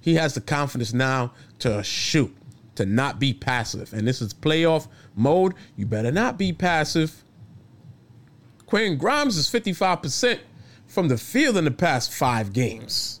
He 0.00 0.14
has 0.14 0.34
the 0.34 0.40
confidence 0.40 0.92
now 0.92 1.32
to 1.60 1.82
shoot, 1.82 2.34
to 2.74 2.84
not 2.84 3.18
be 3.18 3.32
passive. 3.32 3.92
And 3.92 4.06
this 4.06 4.20
is 4.20 4.34
playoff 4.34 4.88
mode. 5.16 5.54
You 5.76 5.86
better 5.86 6.12
not 6.12 6.38
be 6.38 6.52
passive. 6.52 7.24
Quentin 8.66 8.98
Grimes 8.98 9.36
is 9.38 9.48
55% 9.48 10.38
from 10.88 11.08
the 11.08 11.16
field 11.16 11.56
in 11.56 11.64
the 11.64 11.70
past 11.70 12.12
five 12.12 12.52
games. 12.52 13.20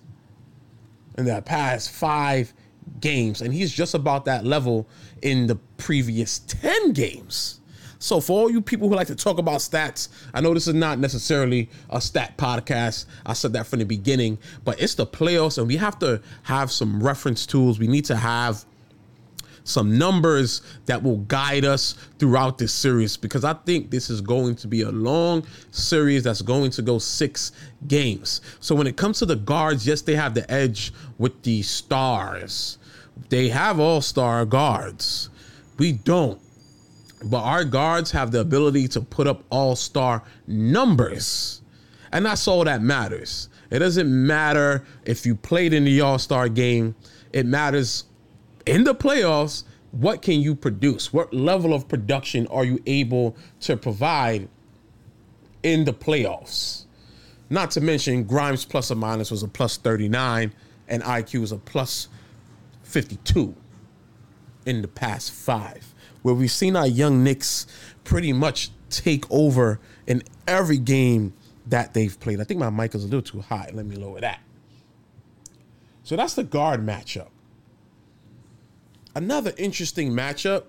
In 1.16 1.26
the 1.26 1.40
past 1.42 1.90
five 1.90 2.52
games. 3.00 3.40
And 3.42 3.54
he's 3.54 3.72
just 3.72 3.94
about 3.94 4.24
that 4.24 4.44
level 4.44 4.88
in 5.22 5.46
the 5.46 5.56
previous 5.76 6.40
10 6.40 6.92
games. 6.92 7.60
So 8.00 8.20
for 8.20 8.40
all 8.40 8.50
you 8.50 8.60
people 8.60 8.88
who 8.88 8.94
like 8.94 9.08
to 9.08 9.16
talk 9.16 9.38
about 9.38 9.58
stats, 9.58 10.08
I 10.32 10.40
know 10.40 10.54
this 10.54 10.68
is 10.68 10.74
not 10.74 10.98
necessarily 10.98 11.68
a 11.90 12.00
stat 12.00 12.36
podcast. 12.38 13.06
I 13.26 13.32
said 13.32 13.52
that 13.54 13.66
from 13.66 13.80
the 13.80 13.84
beginning, 13.84 14.38
but 14.64 14.80
it's 14.80 14.94
the 14.94 15.06
playoffs 15.06 15.58
and 15.58 15.66
we 15.66 15.76
have 15.76 15.98
to 15.98 16.22
have 16.44 16.70
some 16.70 17.02
reference 17.02 17.44
tools. 17.44 17.78
We 17.78 17.88
need 17.88 18.04
to 18.06 18.16
have 18.16 18.64
some 19.68 19.98
numbers 19.98 20.62
that 20.86 21.02
will 21.02 21.18
guide 21.18 21.64
us 21.64 21.94
throughout 22.18 22.58
this 22.58 22.72
series 22.72 23.16
because 23.16 23.44
I 23.44 23.52
think 23.52 23.90
this 23.90 24.08
is 24.10 24.20
going 24.20 24.56
to 24.56 24.66
be 24.66 24.82
a 24.82 24.90
long 24.90 25.46
series 25.70 26.24
that's 26.24 26.42
going 26.42 26.70
to 26.72 26.82
go 26.82 26.98
six 26.98 27.52
games. 27.86 28.40
So 28.60 28.74
when 28.74 28.86
it 28.86 28.96
comes 28.96 29.18
to 29.18 29.26
the 29.26 29.36
guards, 29.36 29.86
yes, 29.86 30.00
they 30.02 30.14
have 30.14 30.34
the 30.34 30.50
edge 30.50 30.92
with 31.18 31.42
the 31.42 31.62
stars. 31.62 32.78
They 33.28 33.48
have 33.48 33.78
all 33.78 34.00
star 34.00 34.44
guards. 34.44 35.28
We 35.78 35.92
don't. 35.92 36.40
But 37.24 37.42
our 37.42 37.64
guards 37.64 38.10
have 38.12 38.30
the 38.30 38.40
ability 38.40 38.88
to 38.88 39.00
put 39.00 39.26
up 39.26 39.42
all 39.50 39.76
star 39.76 40.22
numbers. 40.46 41.62
And 42.12 42.24
that's 42.24 42.48
all 42.48 42.64
that 42.64 42.80
matters. 42.80 43.48
It 43.70 43.80
doesn't 43.80 44.08
matter 44.08 44.84
if 45.04 45.26
you 45.26 45.34
played 45.34 45.74
in 45.74 45.84
the 45.84 46.00
all 46.00 46.18
star 46.18 46.48
game, 46.48 46.94
it 47.32 47.44
matters 47.44 48.04
in 48.68 48.84
the 48.84 48.94
playoffs. 48.94 49.64
What 49.90 50.20
can 50.20 50.40
you 50.40 50.54
produce? 50.54 51.12
What 51.12 51.32
level 51.32 51.72
of 51.72 51.88
production 51.88 52.46
are 52.48 52.64
you 52.64 52.80
able 52.86 53.36
to 53.60 53.76
provide 53.76 54.48
in 55.62 55.84
the 55.84 55.94
playoffs? 55.94 56.84
Not 57.48 57.70
to 57.72 57.80
mention, 57.80 58.24
Grimes 58.24 58.66
plus 58.66 58.90
or 58.90 58.96
minus 58.96 59.30
was 59.30 59.42
a 59.42 59.48
plus 59.48 59.78
39, 59.78 60.52
and 60.88 61.02
IQ 61.02 61.40
was 61.40 61.52
a 61.52 61.56
plus 61.56 62.08
52 62.82 63.54
in 64.66 64.82
the 64.82 64.88
past 64.88 65.32
five 65.32 65.94
where 66.22 66.34
we've 66.34 66.50
seen 66.50 66.76
our 66.76 66.86
young 66.86 67.24
Knicks 67.24 67.66
pretty 68.04 68.32
much 68.32 68.70
take 68.90 69.24
over 69.30 69.80
in 70.06 70.22
every 70.46 70.78
game 70.78 71.32
that 71.66 71.94
they've 71.94 72.18
played. 72.20 72.40
I 72.40 72.44
think 72.44 72.60
my 72.60 72.70
mic 72.70 72.94
is 72.94 73.02
a 73.04 73.06
little 73.06 73.22
too 73.22 73.40
high. 73.40 73.70
Let 73.72 73.86
me 73.86 73.96
lower 73.96 74.20
that. 74.20 74.40
So 76.02 76.16
that's 76.16 76.34
the 76.34 76.44
guard 76.44 76.84
matchup. 76.84 77.28
Another 79.18 79.52
interesting 79.56 80.12
matchup 80.12 80.62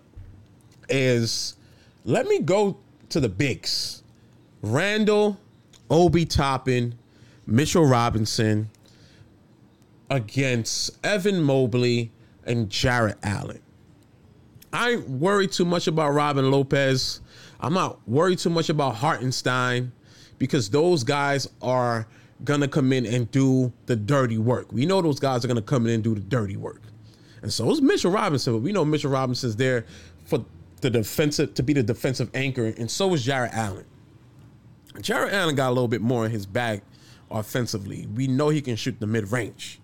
is 0.90 1.56
let 2.04 2.26
me 2.26 2.40
go 2.40 2.78
to 3.10 3.20
the 3.20 3.30
bigs. 3.30 4.02
Randle, 4.64 5.38
Obi 5.88 6.26
Toppin, 6.26 6.98
Mitchell 7.46 7.86
Robinson 7.86 8.72
against 10.10 10.98
Evan 11.06 11.44
Mobley 11.44 12.12
and 12.44 12.72
Jarrett 12.72 13.20
Allen. 13.22 13.62
I 14.74 14.94
ain't 14.94 15.08
worried 15.08 15.52
too 15.52 15.66
much 15.66 15.86
about 15.86 16.14
Robin 16.14 16.50
Lopez. 16.50 17.22
I'm 17.60 17.76
not 17.76 18.00
worried 18.10 18.40
too 18.40 18.50
much 18.50 18.70
about 18.70 18.96
Hartenstein 18.96 19.92
because 20.40 20.72
those 20.72 21.04
guys 21.04 21.48
are 21.62 22.08
gonna 22.44 22.68
come 22.68 22.94
in 22.94 23.06
and 23.06 23.30
do 23.30 23.72
the 23.86 23.96
dirty 23.96 24.40
work. 24.40 24.72
We 24.72 24.88
know 24.88 25.04
those 25.04 25.20
guys 25.20 25.46
are 25.46 25.48
gonna 25.48 25.62
come 25.62 25.86
in 25.86 25.94
and 25.94 26.04
do 26.04 26.16
the 26.16 26.22
dirty 26.22 26.58
work. 26.58 26.82
And 27.42 27.52
so 27.52 27.72
is 27.72 27.82
Mitchell 27.82 28.12
Robinson, 28.12 28.54
but 28.54 28.60
we 28.60 28.72
know 28.72 28.84
Mitchell 28.84 29.12
Robinson's 29.12 29.56
there 29.56 29.86
for 30.26 30.46
the 30.82 30.90
defensive 30.90 31.54
to 31.56 31.64
be 31.64 31.74
the 31.74 31.84
defensive 31.84 32.30
anchor, 32.34 32.74
and 32.78 32.90
so 32.90 33.14
is 33.14 33.24
Jarrett 33.24 33.54
Allen. 33.54 33.86
Jarrett 35.02 35.34
Allen 35.34 35.56
got 35.56 35.70
a 35.70 35.74
little 35.74 35.88
bit 35.88 36.02
more 36.02 36.26
in 36.26 36.32
his 36.32 36.46
bag 36.46 36.82
offensively. 37.32 38.08
We 38.08 38.28
know 38.28 38.50
he 38.50 38.62
can 38.62 38.76
shoot 38.76 39.00
the 39.00 39.08
mid 39.08 39.32
range. 39.32 39.80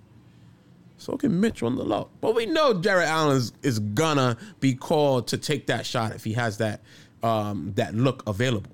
So 0.97 1.17
can 1.17 1.39
Mitchell 1.39 1.67
on 1.67 1.75
the 1.75 1.83
low. 1.83 2.09
But 2.21 2.35
we 2.35 2.45
know 2.45 2.73
Jarrett 2.73 3.07
Allen 3.07 3.37
is, 3.37 3.53
is 3.61 3.79
gonna 3.79 4.37
be 4.59 4.73
called 4.73 5.27
to 5.27 5.37
take 5.37 5.67
that 5.67 5.85
shot 5.85 6.15
if 6.15 6.23
he 6.23 6.33
has 6.33 6.57
that 6.57 6.81
um, 7.21 7.73
that 7.75 7.93
look 7.93 8.23
available. 8.27 8.71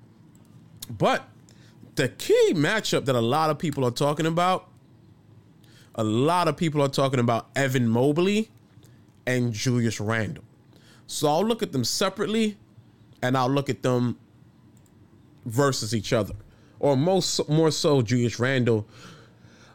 But 0.89 1.27
the 1.95 2.09
key 2.09 2.53
matchup 2.53 3.05
that 3.05 3.15
a 3.15 3.21
lot 3.21 3.50
of 3.50 3.59
people 3.59 3.85
are 3.85 3.91
talking 3.91 4.25
about, 4.25 4.67
a 5.95 6.03
lot 6.03 6.47
of 6.47 6.57
people 6.57 6.81
are 6.81 6.89
talking 6.89 7.19
about 7.19 7.50
Evan 7.55 7.88
Mobley 7.88 8.50
and 9.25 9.54
Julius 9.54 10.00
Randle. 10.00 10.44
So 11.08 11.28
I'll 11.28 11.46
look 11.46 11.62
at 11.62 11.72
them 11.72 11.84
separately 11.84 12.58
and 13.22 13.38
I'll 13.38 13.50
look 13.50 13.70
at 13.70 13.84
them 13.84 14.18
versus 15.46 15.94
each 15.94 16.13
other. 16.13 16.34
Or 16.80 16.96
most 16.96 17.48
more 17.50 17.72
so 17.72 18.01
Julius 18.01 18.40
Randle 18.40 18.88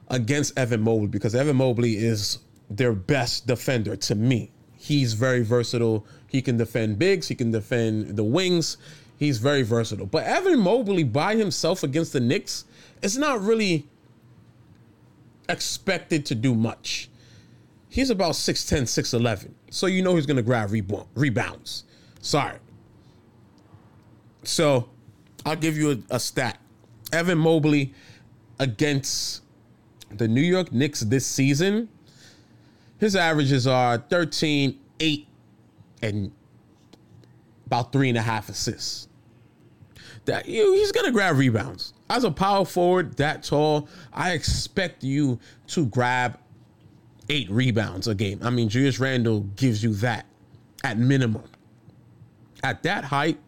against 0.08 0.58
Evan 0.58 0.82
Mobley 0.82 1.08
because 1.08 1.34
Evan 1.34 1.56
Mobley 1.56 1.96
is 1.96 2.38
their 2.70 2.92
best 2.92 3.46
defender 3.46 3.96
to 3.96 4.14
me. 4.14 4.50
He's 4.76 5.14
very 5.14 5.42
versatile. 5.42 6.06
He 6.28 6.42
can 6.42 6.56
defend 6.56 6.98
bigs, 6.98 7.28
he 7.28 7.34
can 7.34 7.50
defend 7.50 8.16
the 8.16 8.24
wings. 8.24 8.76
He's 9.18 9.38
very 9.38 9.62
versatile. 9.62 10.06
But 10.06 10.24
Evan 10.24 10.60
Mobley 10.60 11.02
by 11.02 11.36
himself 11.36 11.82
against 11.82 12.12
the 12.12 12.20
Knicks 12.20 12.66
is 13.00 13.16
not 13.16 13.40
really 13.40 13.86
expected 15.48 16.26
to 16.26 16.34
do 16.34 16.54
much. 16.54 17.08
He's 17.96 18.10
about 18.10 18.34
6'10, 18.34 18.82
6'11. 18.82 19.54
So 19.70 19.86
you 19.86 20.02
know 20.02 20.14
he's 20.14 20.26
going 20.26 20.36
to 20.36 20.42
grab 20.42 20.70
rebounds. 20.70 21.84
Sorry. 22.20 22.58
So 24.44 24.88
I'll 25.44 25.56
give 25.56 25.76
you 25.76 25.90
a, 25.90 26.16
a 26.16 26.20
stat. 26.20 26.58
Evan 27.12 27.38
Mobley 27.38 27.94
against 28.58 29.42
the 30.10 30.28
New 30.28 30.42
York 30.42 30.72
Knicks 30.72 31.00
this 31.00 31.26
season 31.26 31.88
his 32.98 33.14
averages 33.14 33.66
are 33.66 33.98
13, 33.98 34.78
8, 35.00 35.28
and 36.02 36.32
about 37.66 37.92
three 37.92 38.08
and 38.08 38.16
a 38.16 38.22
half 38.22 38.48
assists. 38.48 39.08
That 40.24 40.48
you, 40.48 40.72
he's 40.74 40.92
gonna 40.92 41.12
grab 41.12 41.36
rebounds. 41.36 41.92
As 42.10 42.24
a 42.24 42.30
power 42.30 42.64
forward 42.64 43.16
that 43.18 43.42
tall, 43.42 43.88
I 44.12 44.32
expect 44.32 45.04
you 45.04 45.38
to 45.68 45.86
grab 45.86 46.38
eight 47.28 47.50
rebounds 47.50 48.08
a 48.08 48.14
game. 48.14 48.40
I 48.42 48.50
mean, 48.50 48.68
Julius 48.68 48.98
Randle 48.98 49.40
gives 49.56 49.82
you 49.82 49.94
that 49.94 50.26
at 50.84 50.98
minimum. 50.98 51.44
At 52.62 52.82
that 52.84 53.04
height, 53.04 53.38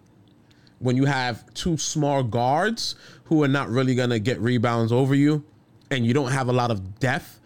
when 0.78 0.97
you 0.97 1.06
have 1.06 1.52
two 1.54 1.76
small 1.76 2.23
guards 2.23 2.94
who 3.25 3.42
are 3.42 3.49
not 3.49 3.68
really 3.68 3.94
gonna 3.94 4.18
get 4.18 4.40
rebounds 4.40 4.92
over 4.92 5.14
you, 5.14 5.44
and 5.90 6.06
you 6.06 6.14
don't 6.14 6.32
have 6.32 6.49
a 6.49 6.52
lot 6.52 6.70
of 6.70 6.99
depth 6.99 7.40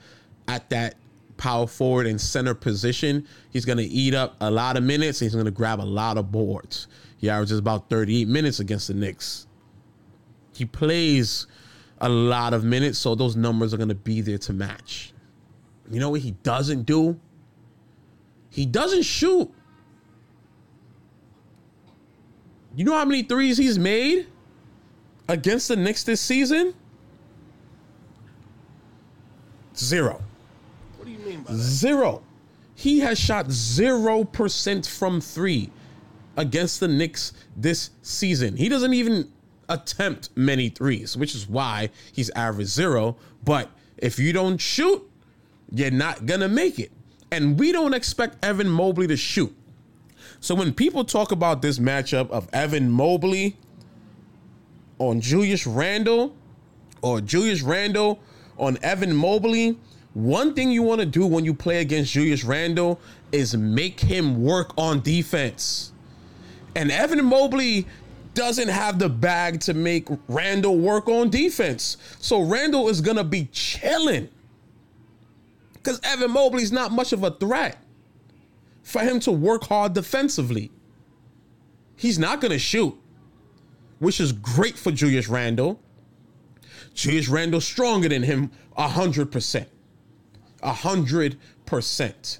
at 0.48 0.68
that 0.70 0.96
power 1.36 1.66
forward 1.66 2.06
and 2.06 2.20
center 2.20 2.54
position, 2.54 3.26
he's 3.50 3.64
going 3.64 3.78
to 3.78 3.84
eat 3.84 4.14
up 4.14 4.36
a 4.40 4.50
lot 4.50 4.76
of 4.76 4.82
minutes. 4.82 5.18
he's 5.18 5.34
going 5.34 5.44
to 5.44 5.50
grab 5.50 5.80
a 5.80 5.82
lot 5.82 6.16
of 6.18 6.30
boards. 6.30 6.86
He 7.18 7.30
averages 7.30 7.58
about 7.58 7.88
38 7.88 8.28
minutes 8.28 8.60
against 8.60 8.88
the 8.88 8.94
Knicks. 8.94 9.46
He 10.54 10.64
plays 10.64 11.46
a 12.00 12.08
lot 12.08 12.52
of 12.52 12.64
minutes, 12.64 12.98
so 12.98 13.14
those 13.14 13.36
numbers 13.36 13.72
are 13.72 13.76
going 13.76 13.88
to 13.88 13.94
be 13.94 14.20
there 14.20 14.38
to 14.38 14.52
match. 14.52 15.12
You 15.92 16.00
know 16.00 16.08
what 16.08 16.22
he 16.22 16.30
doesn't 16.30 16.84
do? 16.84 17.20
He 18.48 18.64
doesn't 18.64 19.02
shoot. 19.02 19.52
You 22.74 22.84
know 22.84 22.94
how 22.94 23.04
many 23.04 23.22
threes 23.22 23.58
he's 23.58 23.78
made 23.78 24.26
against 25.28 25.68
the 25.68 25.76
Knicks 25.76 26.02
this 26.02 26.20
season? 26.20 26.74
Zero. 29.76 30.22
What 30.96 31.04
do 31.04 31.10
you 31.10 31.18
mean 31.18 31.42
by 31.42 31.52
that? 31.52 31.58
Zero. 31.58 32.22
He 32.74 33.00
has 33.00 33.18
shot 33.18 33.48
0% 33.48 34.88
from 34.88 35.20
three 35.20 35.70
against 36.38 36.80
the 36.80 36.88
Knicks 36.88 37.34
this 37.54 37.90
season. 38.00 38.56
He 38.56 38.70
doesn't 38.70 38.94
even 38.94 39.30
attempt 39.68 40.30
many 40.34 40.70
threes, 40.70 41.18
which 41.18 41.34
is 41.34 41.46
why 41.46 41.90
he's 42.12 42.30
average 42.30 42.68
zero. 42.68 43.16
But 43.44 43.70
if 43.98 44.18
you 44.18 44.32
don't 44.32 44.58
shoot, 44.58 45.06
you're 45.72 45.90
not 45.90 46.26
to 46.40 46.48
make 46.48 46.78
it. 46.78 46.92
And 47.30 47.58
we 47.58 47.72
don't 47.72 47.94
expect 47.94 48.44
Evan 48.44 48.68
Mobley 48.68 49.06
to 49.06 49.16
shoot. 49.16 49.54
So 50.40 50.54
when 50.54 50.74
people 50.74 51.04
talk 51.04 51.32
about 51.32 51.62
this 51.62 51.78
matchup 51.78 52.30
of 52.30 52.48
Evan 52.52 52.90
Mobley 52.90 53.56
on 54.98 55.20
Julius 55.20 55.66
Randle 55.66 56.34
or 57.00 57.20
Julius 57.20 57.62
Randle 57.62 58.20
on 58.58 58.76
Evan 58.82 59.14
Mobley, 59.14 59.78
one 60.14 60.52
thing 60.52 60.70
you 60.70 60.82
want 60.82 61.00
to 61.00 61.06
do 61.06 61.26
when 61.26 61.44
you 61.44 61.54
play 61.54 61.80
against 61.80 62.12
Julius 62.12 62.44
Randle 62.44 63.00
is 63.30 63.56
make 63.56 64.00
him 64.00 64.42
work 64.42 64.72
on 64.76 65.00
defense. 65.00 65.92
And 66.76 66.90
Evan 66.90 67.24
Mobley 67.24 67.86
doesn't 68.34 68.68
have 68.68 68.98
the 68.98 69.08
bag 69.08 69.60
to 69.60 69.74
make 69.74 70.08
Randle 70.28 70.76
work 70.78 71.08
on 71.08 71.30
defense. 71.30 71.96
So 72.18 72.42
Randle 72.42 72.88
is 72.88 73.00
going 73.00 73.16
to 73.16 73.24
be 73.24 73.48
chilling. 73.52 74.28
Because 75.82 76.00
Evan 76.04 76.30
Mobley's 76.30 76.70
not 76.70 76.92
much 76.92 77.12
of 77.12 77.24
a 77.24 77.30
threat 77.32 77.76
for 78.82 79.00
him 79.00 79.18
to 79.20 79.32
work 79.32 79.64
hard 79.64 79.94
defensively. 79.94 80.70
He's 81.96 82.18
not 82.18 82.40
going 82.40 82.52
to 82.52 82.58
shoot, 82.58 82.96
which 83.98 84.20
is 84.20 84.32
great 84.32 84.78
for 84.78 84.92
Julius 84.92 85.28
Randle. 85.28 85.80
Julius 86.94 87.28
Randle 87.28 87.60
stronger 87.60 88.08
than 88.08 88.22
him 88.22 88.50
100%. 88.78 89.66
100%. 90.62 92.38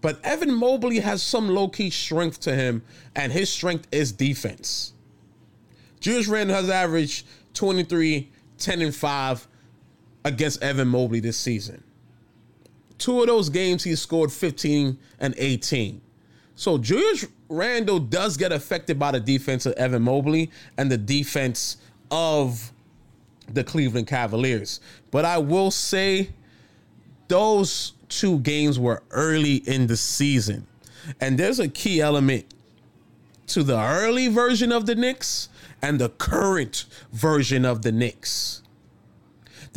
But 0.00 0.24
Evan 0.24 0.54
Mobley 0.54 1.00
has 1.00 1.22
some 1.22 1.48
low 1.48 1.68
key 1.68 1.90
strength 1.90 2.38
to 2.40 2.54
him, 2.54 2.82
and 3.16 3.32
his 3.32 3.50
strength 3.50 3.88
is 3.90 4.12
defense. 4.12 4.92
Julius 5.98 6.28
Randle 6.28 6.54
has 6.54 6.70
averaged 6.70 7.26
23, 7.54 8.30
10, 8.58 8.82
and 8.82 8.94
5 8.94 9.48
against 10.24 10.62
Evan 10.62 10.86
Mobley 10.86 11.18
this 11.18 11.36
season. 11.36 11.82
Two 12.98 13.20
of 13.20 13.28
those 13.28 13.48
games, 13.48 13.84
he 13.84 13.94
scored 13.94 14.32
15 14.32 14.98
and 15.20 15.34
18. 15.38 16.00
So 16.56 16.76
Julius 16.76 17.26
Randle 17.48 18.00
does 18.00 18.36
get 18.36 18.52
affected 18.52 18.98
by 18.98 19.12
the 19.12 19.20
defense 19.20 19.64
of 19.64 19.74
Evan 19.74 20.02
Mobley 20.02 20.50
and 20.76 20.90
the 20.90 20.98
defense 20.98 21.76
of 22.10 22.72
the 23.52 23.64
Cleveland 23.64 24.08
Cavaliers. 24.08 24.80
But 25.10 25.24
I 25.24 25.38
will 25.38 25.70
say 25.70 26.30
those 27.28 27.92
two 28.08 28.40
games 28.40 28.78
were 28.78 29.02
early 29.10 29.56
in 29.56 29.86
the 29.86 29.96
season. 29.96 30.66
And 31.20 31.38
there's 31.38 31.60
a 31.60 31.68
key 31.68 32.00
element 32.00 32.44
to 33.48 33.62
the 33.62 33.80
early 33.80 34.28
version 34.28 34.72
of 34.72 34.86
the 34.86 34.94
Knicks 34.94 35.48
and 35.80 35.98
the 35.98 36.08
current 36.10 36.84
version 37.12 37.64
of 37.64 37.82
the 37.82 37.92
Knicks 37.92 38.62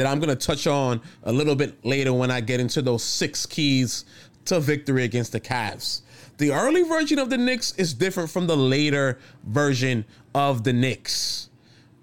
that 0.02 0.08
I'm 0.08 0.20
going 0.20 0.36
to 0.36 0.48
touch 0.48 0.66
on 0.66 1.00
a 1.26 1.32
little 1.32 1.54
bit 1.54 1.86
later 1.86 2.12
when 2.12 2.32
I 2.32 2.42
get 2.42 2.60
into 2.60 2.82
those 2.82 3.04
six 3.04 3.46
keys 3.46 4.04
to 4.46 4.60
victory 4.60 5.04
against 5.04 5.32
the 5.32 5.40
Cavs. 5.40 6.02
The 6.40 6.52
early 6.52 6.82
version 6.82 7.20
of 7.20 7.30
the 7.30 7.38
Knicks 7.38 7.76
is 7.76 7.94
different 7.94 8.32
from 8.32 8.48
the 8.48 8.58
later 8.58 9.20
version 9.44 10.06
of 10.34 10.64
the 10.64 10.74
Knicks. 10.74 11.52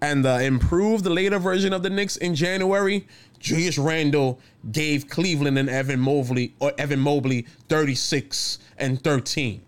And 0.00 0.24
the 0.24 0.44
improved 0.44 1.06
later 1.06 1.40
version 1.40 1.72
of 1.72 1.82
the 1.82 1.90
Knicks 1.90 2.16
in 2.16 2.36
January, 2.36 3.04
Julius 3.40 3.78
Randle 3.78 4.38
gave 4.70 5.08
Cleveland 5.08 5.58
and 5.58 5.68
Evan 5.68 5.98
Mobley 5.98 6.54
or 6.60 6.72
Evan 6.78 7.00
Mobley 7.00 7.46
36 7.68 8.60
and 8.78 9.02
13. 9.02 9.60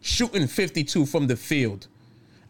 Shooting 0.00 0.46
52 0.46 1.04
from 1.04 1.26
the 1.26 1.36
field 1.36 1.88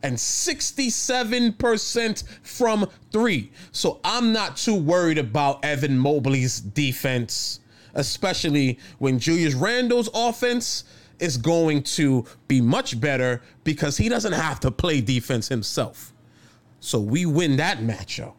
and 0.02 0.16
67% 0.16 2.24
from 2.42 2.88
three. 3.10 3.52
So 3.70 4.00
I'm 4.04 4.32
not 4.32 4.56
too 4.56 4.74
worried 4.74 5.18
about 5.18 5.64
Evan 5.64 5.98
Mobley's 5.98 6.60
defense, 6.60 7.60
especially 7.94 8.78
when 8.98 9.18
Julius 9.18 9.54
Randle's 9.54 10.08
offense 10.14 10.84
is 11.18 11.36
going 11.36 11.82
to 11.82 12.24
be 12.48 12.60
much 12.60 13.00
better 13.00 13.42
because 13.64 13.96
he 13.96 14.08
doesn't 14.08 14.32
have 14.32 14.60
to 14.60 14.70
play 14.70 15.00
defense 15.00 15.48
himself. 15.48 16.12
So 16.80 16.98
we 16.98 17.26
win 17.26 17.56
that 17.58 17.78
matchup. 17.78 18.34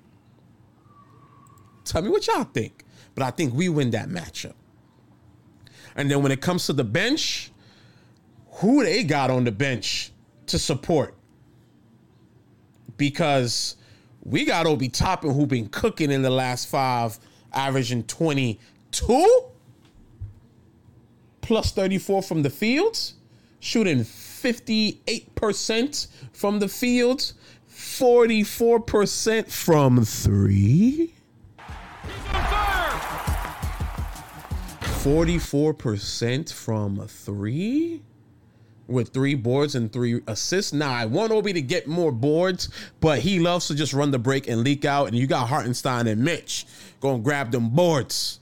Tell 1.85 2.01
me 2.01 2.09
what 2.09 2.27
y'all 2.27 2.43
think. 2.43 2.83
But 3.15 3.23
I 3.23 3.31
think 3.31 3.53
we 3.53 3.69
win 3.69 3.91
that 3.91 4.09
matchup. 4.09 4.53
And 5.95 6.09
then 6.09 6.23
when 6.23 6.31
it 6.31 6.41
comes 6.41 6.65
to 6.65 6.73
the 6.73 6.83
bench, 6.83 7.51
who 8.53 8.83
they 8.83 9.03
got 9.03 9.31
on 9.31 9.43
the 9.43 9.51
bench 9.51 10.11
to 10.47 10.59
support? 10.59 11.15
Because 13.03 13.75
we 14.23 14.45
got 14.45 14.65
Obi 14.65 14.87
Toppin 14.87 15.33
who 15.33 15.45
been 15.45 15.67
cooking 15.67 16.09
in 16.09 16.21
the 16.21 16.29
last 16.29 16.69
five, 16.69 17.19
averaging 17.51 18.03
22 18.03 19.41
plus 21.41 21.73
34 21.73 22.23
from 22.23 22.43
the 22.43 22.49
fields, 22.49 23.15
shooting 23.59 23.99
58% 23.99 26.07
from 26.31 26.59
the 26.59 26.69
fields, 26.69 27.33
44% 27.69 29.51
from 29.51 30.05
three. 30.05 31.13
44% 35.03 36.53
from 36.53 37.05
three 37.09 38.01
with 38.87 39.09
three 39.09 39.35
boards 39.35 39.75
and 39.75 39.91
three 39.91 40.21
assists. 40.27 40.73
Now, 40.73 40.91
I 40.91 41.05
want 41.05 41.31
Obi 41.31 41.53
to 41.53 41.61
get 41.61 41.87
more 41.87 42.11
boards, 42.11 42.69
but 42.99 43.19
he 43.19 43.39
loves 43.39 43.67
to 43.67 43.75
just 43.75 43.93
run 43.93 44.11
the 44.11 44.19
break 44.19 44.47
and 44.47 44.61
leak 44.63 44.85
out. 44.85 45.07
And 45.07 45.15
you 45.15 45.27
got 45.27 45.47
Hartenstein 45.47 46.07
and 46.07 46.23
Mitch 46.23 46.65
going 46.99 47.17
to 47.17 47.23
grab 47.23 47.51
them 47.51 47.69
boards. 47.69 48.39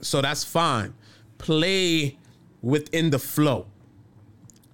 So 0.00 0.20
that's 0.20 0.44
fine. 0.44 0.94
Play 1.38 2.18
within 2.62 3.10
the 3.10 3.18
flow. 3.18 3.66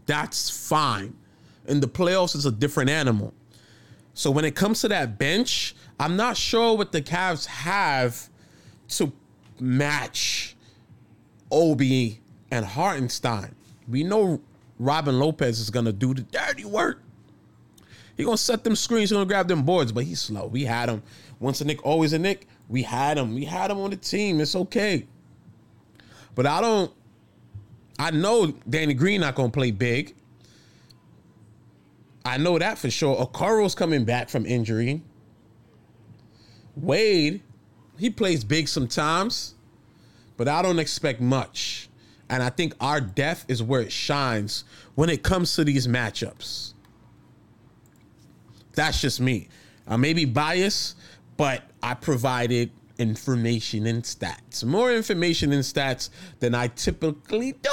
That's 0.07 0.51
fine. 0.69 1.15
In 1.67 1.81
the 1.81 1.89
playoffs, 1.89 2.35
it's 2.35 2.45
a 2.45 2.51
different 2.51 2.91
animal. 2.91 3.33
So 4.15 4.31
when 4.31 4.45
it 4.45 4.55
comes 4.55 4.81
to 4.81 4.89
that 4.89 5.19
bench, 5.19 5.75
I'm 5.99 6.17
not 6.17 6.37
sure 6.37 6.77
what 6.77 6.93
the 6.93 7.01
Cavs 7.01 7.47
have 7.47 8.29
to 8.89 9.13
match 9.61 10.57
Obi 11.51 12.21
and 12.51 12.65
Hartenstein. 12.65 13.55
We 13.89 14.03
know 14.03 14.41
Robin 14.81 15.19
Lopez 15.19 15.61
is 15.61 15.69
gonna 15.69 15.93
do 15.93 16.15
the 16.15 16.23
dirty 16.23 16.65
work. 16.65 17.03
He 18.17 18.25
gonna 18.25 18.39
set 18.39 18.65
them 18.65 18.75
screens, 18.75 19.11
he 19.11 19.15
gonna 19.15 19.27
grab 19.27 19.47
them 19.47 19.63
boards, 19.63 19.93
but 19.93 20.05
he's 20.05 20.23
slow. 20.23 20.47
We 20.47 20.65
had 20.65 20.89
him. 20.89 21.03
Once 21.39 21.61
a 21.61 21.67
Knick, 21.67 21.85
always 21.85 22.15
a 22.15 22.19
Knick. 22.19 22.49
We 22.67 22.83
had 22.83 23.19
him. 23.19 23.35
We 23.35 23.45
had 23.45 23.71
him 23.71 23.79
on 23.79 23.91
the 23.91 23.97
team. 23.97 24.41
It's 24.41 24.57
okay. 24.57 25.07
But 26.35 26.47
I 26.47 26.63
don't. 26.63 26.91
I 27.99 28.11
know 28.11 28.55
Danny 28.69 28.95
Green 28.95 29.21
not 29.21 29.35
gonna 29.35 29.51
play 29.51 29.71
big. 29.71 30.15
I 32.25 32.39
know 32.39 32.59
that 32.59 32.79
for 32.79 32.91
sure. 32.91 33.17
Okoro's 33.17 33.75
coming 33.75 34.07
back 34.07 34.31
from 34.31 34.47
injury. 34.47 35.03
Wade, 36.75 37.43
he 37.99 38.09
plays 38.09 38.45
big 38.45 38.67
sometimes, 38.67 39.57
but 40.39 40.49
I 40.49 40.63
don't 40.63 40.79
expect 40.79 41.21
much. 41.21 41.90
And 42.31 42.45
I 42.45 42.49
think 42.49 42.75
our 42.81 43.01
depth 43.01 43.45
is 43.49 43.61
where 43.61 43.81
it 43.81 43.91
shines 43.91 44.65
when 44.95 45.11
it 45.11 45.25
comes 45.25 45.57
to 45.57 45.65
these 45.65 45.89
matchups. 45.89 46.75
That's 48.75 49.01
just 49.01 49.21
me. 49.21 49.49
I 49.87 49.97
may 49.97 50.13
be 50.13 50.25
biased, 50.25 50.97
but 51.37 51.65
I 51.83 51.95
provided 51.95 52.71
information 52.99 53.87
and 53.87 54.05
stats. 54.05 54.63
More 54.63 54.93
information 54.93 55.53
and 55.53 55.65
stats 55.65 56.11
than 56.39 56.55
I 56.55 56.69
typically 56.69 57.53
do 57.53 57.71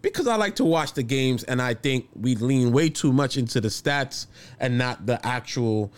because 0.00 0.26
I 0.26 0.36
like 0.36 0.56
to 0.56 0.64
watch 0.64 0.94
the 0.94 1.02
games 1.02 1.44
and 1.44 1.60
I 1.60 1.74
think 1.74 2.08
we 2.14 2.36
lean 2.36 2.72
way 2.72 2.88
too 2.88 3.12
much 3.12 3.36
into 3.36 3.60
the 3.60 3.68
stats 3.68 4.28
and 4.58 4.78
not 4.78 5.04
the 5.04 5.24
actual 5.26 5.92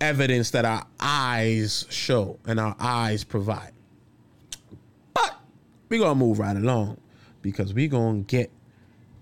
evidence 0.00 0.52
that 0.52 0.64
our 0.64 0.86
eyes 0.98 1.84
show 1.90 2.38
and 2.46 2.58
our 2.58 2.76
eyes 2.78 3.24
provide. 3.24 3.72
We're 5.92 5.98
to 6.04 6.14
move 6.14 6.38
right 6.38 6.56
along 6.56 6.96
because 7.42 7.74
we're 7.74 7.90
to 8.24 8.26
get 8.26 8.50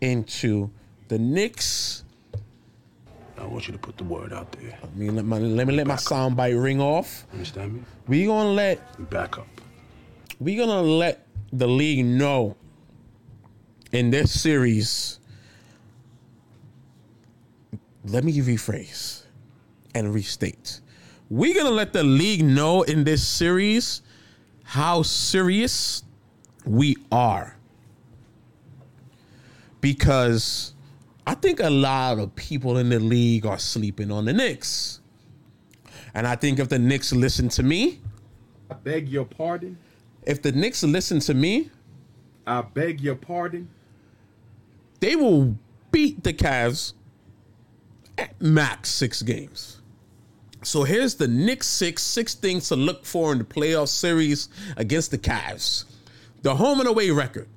into 0.00 0.70
the 1.08 1.18
Knicks. 1.18 2.04
I 3.36 3.44
want 3.44 3.66
you 3.66 3.72
to 3.72 3.78
put 3.78 3.96
the 3.96 4.04
word 4.04 4.32
out 4.32 4.52
there. 4.52 4.78
I 4.80 4.96
mean, 4.96 5.16
let, 5.16 5.24
my, 5.24 5.38
let 5.38 5.66
me 5.66 5.74
let 5.74 5.88
my 5.88 5.96
sound 5.96 6.36
bite 6.36 6.50
ring 6.50 6.80
off. 6.80 7.26
Understand 7.32 7.74
me? 7.74 7.82
We're 8.06 8.28
to 8.46 8.52
let 8.52 9.10
Back 9.10 9.38
up. 9.38 9.48
we're 10.38 10.64
gonna 10.64 10.80
let 10.80 11.26
the 11.52 11.66
league 11.66 12.04
know 12.04 12.54
in 13.90 14.10
this 14.10 14.40
series. 14.40 15.18
Let 18.04 18.22
me 18.22 18.32
rephrase 18.38 19.24
and 19.92 20.14
restate. 20.14 20.82
We're 21.28 21.56
gonna 21.56 21.70
let 21.70 21.92
the 21.92 22.04
league 22.04 22.44
know 22.44 22.82
in 22.82 23.02
this 23.02 23.26
series 23.26 24.02
how 24.62 25.02
serious 25.02 26.04
we 26.64 26.96
are. 27.10 27.56
Because 29.80 30.74
I 31.26 31.34
think 31.34 31.60
a 31.60 31.70
lot 31.70 32.18
of 32.18 32.34
people 32.36 32.76
in 32.78 32.90
the 32.90 32.98
league 32.98 33.46
are 33.46 33.58
sleeping 33.58 34.10
on 34.10 34.24
the 34.26 34.32
Knicks. 34.32 35.00
And 36.14 36.26
I 36.26 36.36
think 36.36 36.58
if 36.58 36.68
the 36.68 36.78
Knicks 36.78 37.12
listen 37.12 37.48
to 37.50 37.62
me, 37.62 38.00
I 38.70 38.74
beg 38.74 39.08
your 39.08 39.24
pardon. 39.24 39.78
if 40.22 40.42
the 40.42 40.52
Knicks 40.52 40.82
listen 40.82 41.20
to 41.20 41.34
me, 41.34 41.70
I 42.46 42.62
beg 42.62 43.00
your 43.00 43.14
pardon. 43.16 43.68
they 45.00 45.16
will 45.16 45.56
beat 45.92 46.22
the 46.24 46.32
Cavs 46.32 46.92
at 48.18 48.40
max 48.40 48.90
six 48.90 49.22
games. 49.22 49.80
So 50.62 50.84
here's 50.84 51.14
the 51.14 51.26
Knicks 51.28 51.66
six, 51.66 52.02
six 52.02 52.34
things 52.34 52.68
to 52.68 52.76
look 52.76 53.06
for 53.06 53.32
in 53.32 53.38
the 53.38 53.44
playoff 53.44 53.88
series 53.88 54.48
against 54.76 55.10
the 55.10 55.18
Cavs. 55.18 55.84
The 56.42 56.54
home 56.54 56.80
and 56.80 56.88
away 56.88 57.10
record. 57.10 57.48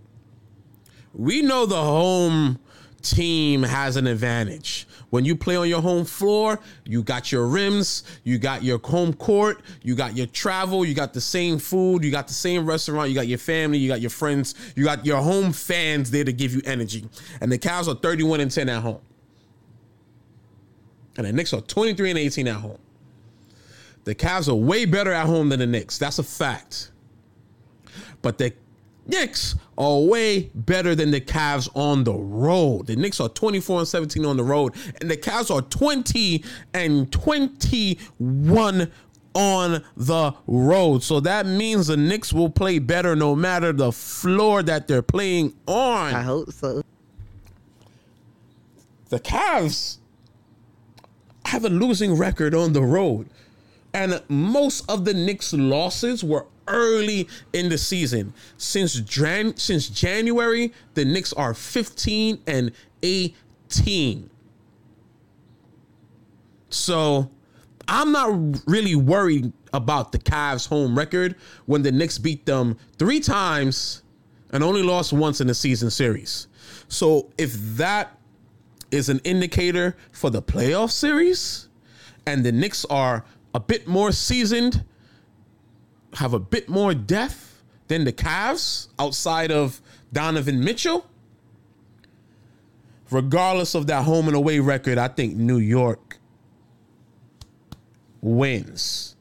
We 1.13 1.41
know 1.41 1.65
the 1.65 1.75
home 1.75 2.59
team 3.01 3.63
has 3.63 3.97
an 3.97 4.07
advantage. 4.07 4.87
When 5.09 5.25
you 5.25 5.35
play 5.35 5.55
on 5.55 5.69
your 5.69 5.81
home 5.81 6.05
floor, 6.05 6.59
you 6.85 7.03
got 7.03 7.31
your 7.31 7.45
rims, 7.45 8.03
you 8.23 8.39
got 8.39 8.63
your 8.63 8.79
home 8.79 9.13
court, 9.13 9.61
you 9.83 9.93
got 9.93 10.17
your 10.17 10.25
travel, 10.25 10.83
you 10.83 10.95
got 10.95 11.13
the 11.13 11.21
same 11.21 11.59
food, 11.59 12.03
you 12.03 12.09
got 12.09 12.27
the 12.27 12.33
same 12.33 12.65
restaurant, 12.65 13.09
you 13.09 13.15
got 13.15 13.27
your 13.27 13.37
family, 13.37 13.77
you 13.77 13.87
got 13.87 14.01
your 14.01 14.09
friends, 14.09 14.55
you 14.75 14.83
got 14.83 15.05
your 15.05 15.21
home 15.21 15.53
fans 15.53 16.09
there 16.09 16.23
to 16.23 16.33
give 16.33 16.53
you 16.53 16.61
energy. 16.65 17.07
And 17.41 17.51
the 17.51 17.59
Cavs 17.59 17.87
are 17.87 17.95
31 17.95 18.39
and 18.39 18.49
10 18.49 18.69
at 18.69 18.81
home. 18.81 19.01
And 21.15 21.27
the 21.27 21.33
Knicks 21.33 21.53
are 21.53 21.61
23 21.61 22.09
and 22.09 22.19
18 22.19 22.47
at 22.47 22.55
home. 22.55 22.79
The 24.05 24.15
Cavs 24.15 24.49
are 24.49 24.55
way 24.55 24.85
better 24.85 25.11
at 25.11 25.27
home 25.27 25.49
than 25.49 25.59
the 25.59 25.67
Knicks. 25.67 25.97
That's 25.97 26.17
a 26.17 26.23
fact. 26.23 26.91
But 28.23 28.37
the 28.37 28.53
Knicks 29.05 29.55
are 29.77 29.99
way 29.99 30.49
better 30.55 30.95
than 30.95 31.11
the 31.11 31.21
Cavs 31.21 31.69
on 31.75 32.03
the 32.03 32.13
road. 32.13 32.87
The 32.87 32.95
Knicks 32.95 33.19
are 33.19 33.29
24 33.29 33.79
and 33.79 33.87
17 33.87 34.25
on 34.25 34.37
the 34.37 34.43
road, 34.43 34.73
and 35.01 35.11
the 35.11 35.17
Cavs 35.17 35.53
are 35.53 35.61
20 35.61 36.43
and 36.73 37.11
21 37.11 38.91
on 39.33 39.83
the 39.97 40.33
road. 40.47 41.03
So 41.03 41.19
that 41.19 41.45
means 41.45 41.87
the 41.87 41.97
Knicks 41.97 42.31
will 42.31 42.49
play 42.49 42.79
better 42.79 43.15
no 43.15 43.35
matter 43.35 43.73
the 43.73 43.91
floor 43.91 44.63
that 44.63 44.87
they're 44.87 45.01
playing 45.01 45.53
on. 45.67 46.13
I 46.13 46.21
hope 46.21 46.51
so. 46.51 46.83
the 49.09 49.19
Cavs 49.19 49.97
have 51.45 51.65
a 51.65 51.69
losing 51.69 52.15
record 52.15 52.55
on 52.55 52.73
the 52.73 52.81
road. 52.81 53.27
And 53.93 54.23
most 54.27 54.89
of 54.89 55.05
the 55.05 55.13
Knicks' 55.13 55.53
losses 55.53 56.23
were 56.23 56.47
early 56.67 57.27
in 57.53 57.69
the 57.69 57.77
season. 57.77 58.33
Since 58.57 58.95
Jan- 59.01 59.57
since 59.57 59.89
January, 59.89 60.73
the 60.93 61.05
Knicks 61.05 61.33
are 61.33 61.53
15 61.53 62.39
and 62.47 62.71
18. 63.01 64.29
So 66.69 67.29
I'm 67.87 68.11
not 68.11 68.63
really 68.65 68.95
worried 68.95 69.51
about 69.73 70.11
the 70.11 70.19
Cavs' 70.19 70.67
home 70.67 70.97
record 70.97 71.35
when 71.65 71.81
the 71.81 71.91
Knicks 71.91 72.17
beat 72.17 72.45
them 72.45 72.77
three 72.97 73.19
times 73.19 74.03
and 74.51 74.63
only 74.63 74.83
lost 74.83 75.13
once 75.13 75.41
in 75.41 75.47
the 75.47 75.55
season 75.55 75.89
series. 75.89 76.47
So 76.87 77.31
if 77.37 77.53
that 77.77 78.17
is 78.91 79.09
an 79.09 79.19
indicator 79.23 79.95
for 80.11 80.29
the 80.29 80.41
playoff 80.41 80.91
series, 80.91 81.69
and 82.25 82.45
the 82.45 82.51
Knicks 82.51 82.85
are 82.85 83.25
a 83.53 83.59
bit 83.59 83.87
more 83.87 84.11
seasoned, 84.11 84.83
have 86.15 86.33
a 86.33 86.39
bit 86.39 86.69
more 86.69 86.93
depth 86.93 87.61
than 87.87 88.03
the 88.03 88.13
Cavs 88.13 88.87
outside 88.99 89.51
of 89.51 89.81
Donovan 90.11 90.63
Mitchell. 90.63 91.05
Regardless 93.11 93.75
of 93.75 93.87
that 93.87 94.03
home 94.03 94.27
and 94.27 94.35
away 94.35 94.59
record, 94.59 94.97
I 94.97 95.07
think 95.07 95.35
New 95.35 95.59
York 95.59 96.17
wins. 98.21 99.15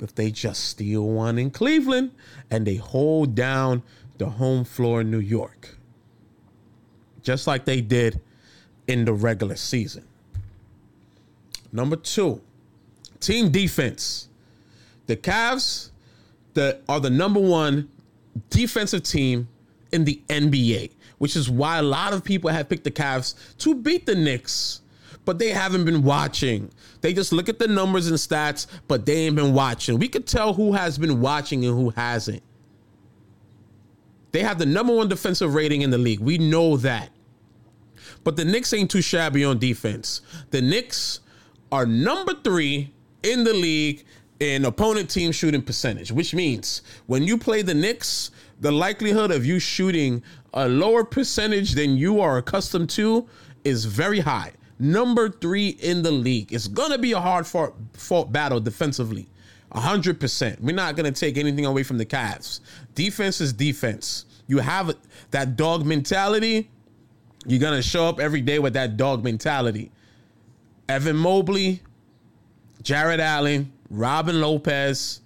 If 0.00 0.14
they 0.14 0.32
just 0.32 0.64
steal 0.64 1.06
one 1.06 1.38
in 1.38 1.50
Cleveland 1.50 2.10
and 2.50 2.66
they 2.66 2.74
hold 2.76 3.36
down 3.36 3.84
the 4.18 4.26
home 4.26 4.64
floor 4.64 5.02
in 5.02 5.10
New 5.12 5.20
York, 5.20 5.76
just 7.22 7.46
like 7.46 7.64
they 7.64 7.80
did 7.80 8.20
in 8.88 9.04
the 9.04 9.12
regular 9.12 9.54
season. 9.54 10.04
Number 11.70 11.96
two, 11.96 12.40
team 13.20 13.50
defense. 13.50 14.28
The 15.06 15.16
Cavs 15.16 15.90
the, 16.54 16.80
are 16.88 17.00
the 17.00 17.10
number 17.10 17.40
one 17.40 17.88
defensive 18.50 19.02
team 19.02 19.48
in 19.92 20.04
the 20.04 20.22
NBA, 20.28 20.92
which 21.18 21.36
is 21.36 21.50
why 21.50 21.78
a 21.78 21.82
lot 21.82 22.12
of 22.12 22.24
people 22.24 22.50
have 22.50 22.68
picked 22.68 22.84
the 22.84 22.90
Cavs 22.90 23.34
to 23.58 23.74
beat 23.74 24.06
the 24.06 24.14
Knicks, 24.14 24.80
but 25.24 25.38
they 25.38 25.50
haven't 25.50 25.84
been 25.84 26.02
watching. 26.02 26.70
They 27.00 27.12
just 27.12 27.32
look 27.32 27.48
at 27.48 27.58
the 27.58 27.68
numbers 27.68 28.08
and 28.08 28.16
stats, 28.16 28.66
but 28.88 29.06
they 29.06 29.26
ain't 29.26 29.36
been 29.36 29.54
watching. 29.54 29.98
We 29.98 30.08
could 30.08 30.26
tell 30.26 30.54
who 30.54 30.72
has 30.72 30.98
been 30.98 31.20
watching 31.20 31.64
and 31.64 31.76
who 31.76 31.90
hasn't. 31.90 32.42
They 34.32 34.40
have 34.42 34.58
the 34.58 34.66
number 34.66 34.94
one 34.94 35.08
defensive 35.08 35.54
rating 35.54 35.82
in 35.82 35.90
the 35.90 35.98
league. 35.98 36.20
We 36.20 36.38
know 36.38 36.78
that. 36.78 37.10
But 38.24 38.36
the 38.36 38.44
Knicks 38.44 38.72
ain't 38.72 38.90
too 38.90 39.02
shabby 39.02 39.44
on 39.44 39.58
defense. 39.58 40.22
The 40.50 40.62
Knicks 40.62 41.20
are 41.70 41.84
number 41.84 42.34
three 42.42 42.92
in 43.22 43.44
the 43.44 43.52
league 43.52 44.04
in 44.42 44.64
opponent 44.64 45.08
team 45.08 45.30
shooting 45.30 45.62
percentage, 45.62 46.10
which 46.10 46.34
means 46.34 46.82
when 47.06 47.22
you 47.22 47.38
play 47.38 47.62
the 47.62 47.74
Knicks, 47.74 48.32
the 48.60 48.72
likelihood 48.72 49.30
of 49.30 49.46
you 49.46 49.60
shooting 49.60 50.20
a 50.52 50.68
lower 50.68 51.04
percentage 51.04 51.72
than 51.72 51.96
you 51.96 52.20
are 52.20 52.38
accustomed 52.38 52.90
to 52.90 53.28
is 53.62 53.84
very 53.84 54.18
high. 54.18 54.50
Number 54.80 55.28
three 55.28 55.68
in 55.68 56.02
the 56.02 56.10
league. 56.10 56.52
It's 56.52 56.66
gonna 56.66 56.98
be 56.98 57.12
a 57.12 57.20
hard 57.20 57.46
fought, 57.46 57.74
fought 57.92 58.32
battle 58.32 58.58
defensively. 58.58 59.28
100%. 59.74 60.60
We're 60.60 60.74
not 60.74 60.96
going 60.96 61.10
to 61.10 61.18
take 61.18 61.38
anything 61.38 61.64
away 61.64 61.82
from 61.82 61.96
the 61.96 62.04
Cavs. 62.04 62.60
Defense 62.94 63.40
is 63.40 63.54
defense. 63.54 64.26
You 64.46 64.58
have 64.58 64.94
that 65.30 65.56
dog 65.56 65.86
mentality. 65.86 66.68
You're 67.46 67.58
going 67.58 67.76
to 67.76 67.82
show 67.82 68.06
up 68.06 68.20
every 68.20 68.42
day 68.42 68.58
with 68.58 68.74
that 68.74 68.98
dog 68.98 69.24
mentality. 69.24 69.90
Evan 70.90 71.16
Mobley, 71.16 71.80
Jarrett 72.82 73.18
Allen, 73.18 73.72
Robin 73.92 74.40
Lopez, 74.40 75.20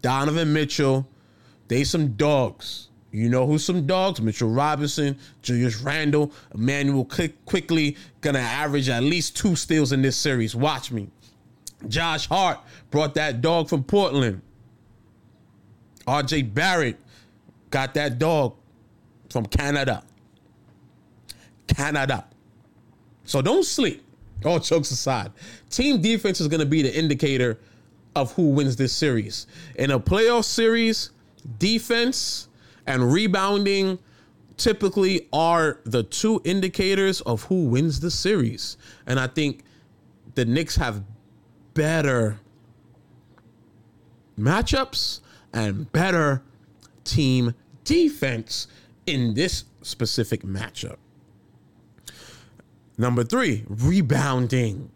Donovan 0.00 0.52
Mitchell, 0.52 1.06
they 1.68 1.84
some 1.84 2.12
dogs. 2.12 2.88
You 3.12 3.28
know 3.28 3.46
who's 3.46 3.64
some 3.64 3.86
dogs? 3.86 4.20
Mitchell 4.20 4.48
Robinson, 4.48 5.18
Julius 5.42 5.80
Randle, 5.80 6.32
Immanuel 6.54 7.04
Quick- 7.04 7.44
Quickley 7.44 7.96
gonna 8.22 8.38
average 8.38 8.88
at 8.88 9.02
least 9.02 9.36
two 9.36 9.54
steals 9.54 9.92
in 9.92 10.02
this 10.02 10.16
series. 10.16 10.56
Watch 10.56 10.90
me. 10.90 11.08
Josh 11.86 12.26
Hart 12.26 12.60
brought 12.90 13.14
that 13.14 13.40
dog 13.42 13.68
from 13.68 13.84
Portland. 13.84 14.40
RJ 16.06 16.42
Barrett 16.54 16.98
got 17.70 17.92
that 17.94 18.18
dog 18.18 18.54
from 19.30 19.44
Canada. 19.46 20.02
Canada. 21.66 22.24
So 23.24 23.42
don't 23.42 23.64
sleep. 23.64 24.02
All 24.44 24.58
jokes 24.58 24.90
aside, 24.90 25.32
team 25.68 26.00
defense 26.00 26.40
is 26.40 26.48
going 26.48 26.60
to 26.60 26.66
be 26.66 26.80
the 26.80 26.96
indicator 26.96 27.58
of 28.14 28.32
who 28.32 28.50
wins 28.50 28.76
this 28.76 28.92
series. 28.92 29.46
In 29.76 29.90
a 29.90 30.00
playoff 30.00 30.44
series, 30.44 31.10
defense 31.58 32.48
and 32.86 33.12
rebounding 33.12 33.98
typically 34.56 35.28
are 35.32 35.80
the 35.84 36.02
two 36.02 36.40
indicators 36.44 37.20
of 37.22 37.44
who 37.44 37.66
wins 37.66 38.00
the 38.00 38.10
series. 38.10 38.76
And 39.06 39.18
I 39.18 39.28
think 39.28 39.64
the 40.34 40.44
Knicks 40.44 40.76
have 40.76 41.02
better 41.74 42.38
matchups 44.38 45.20
and 45.52 45.90
better 45.92 46.42
team 47.04 47.54
defense 47.84 48.66
in 49.06 49.34
this 49.34 49.64
specific 49.82 50.42
matchup. 50.42 50.96
Number 52.98 53.22
three, 53.22 53.64
rebounding. 53.68 54.90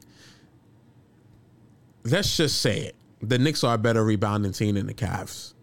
Let's 2.04 2.36
just 2.36 2.60
say 2.60 2.80
it. 2.80 2.96
The 3.22 3.38
Knicks 3.38 3.62
are 3.62 3.74
a 3.74 3.78
better 3.78 4.04
rebounding 4.04 4.52
team 4.52 4.74
than 4.74 4.86
the 4.86 4.94
Cavs. 4.94 5.54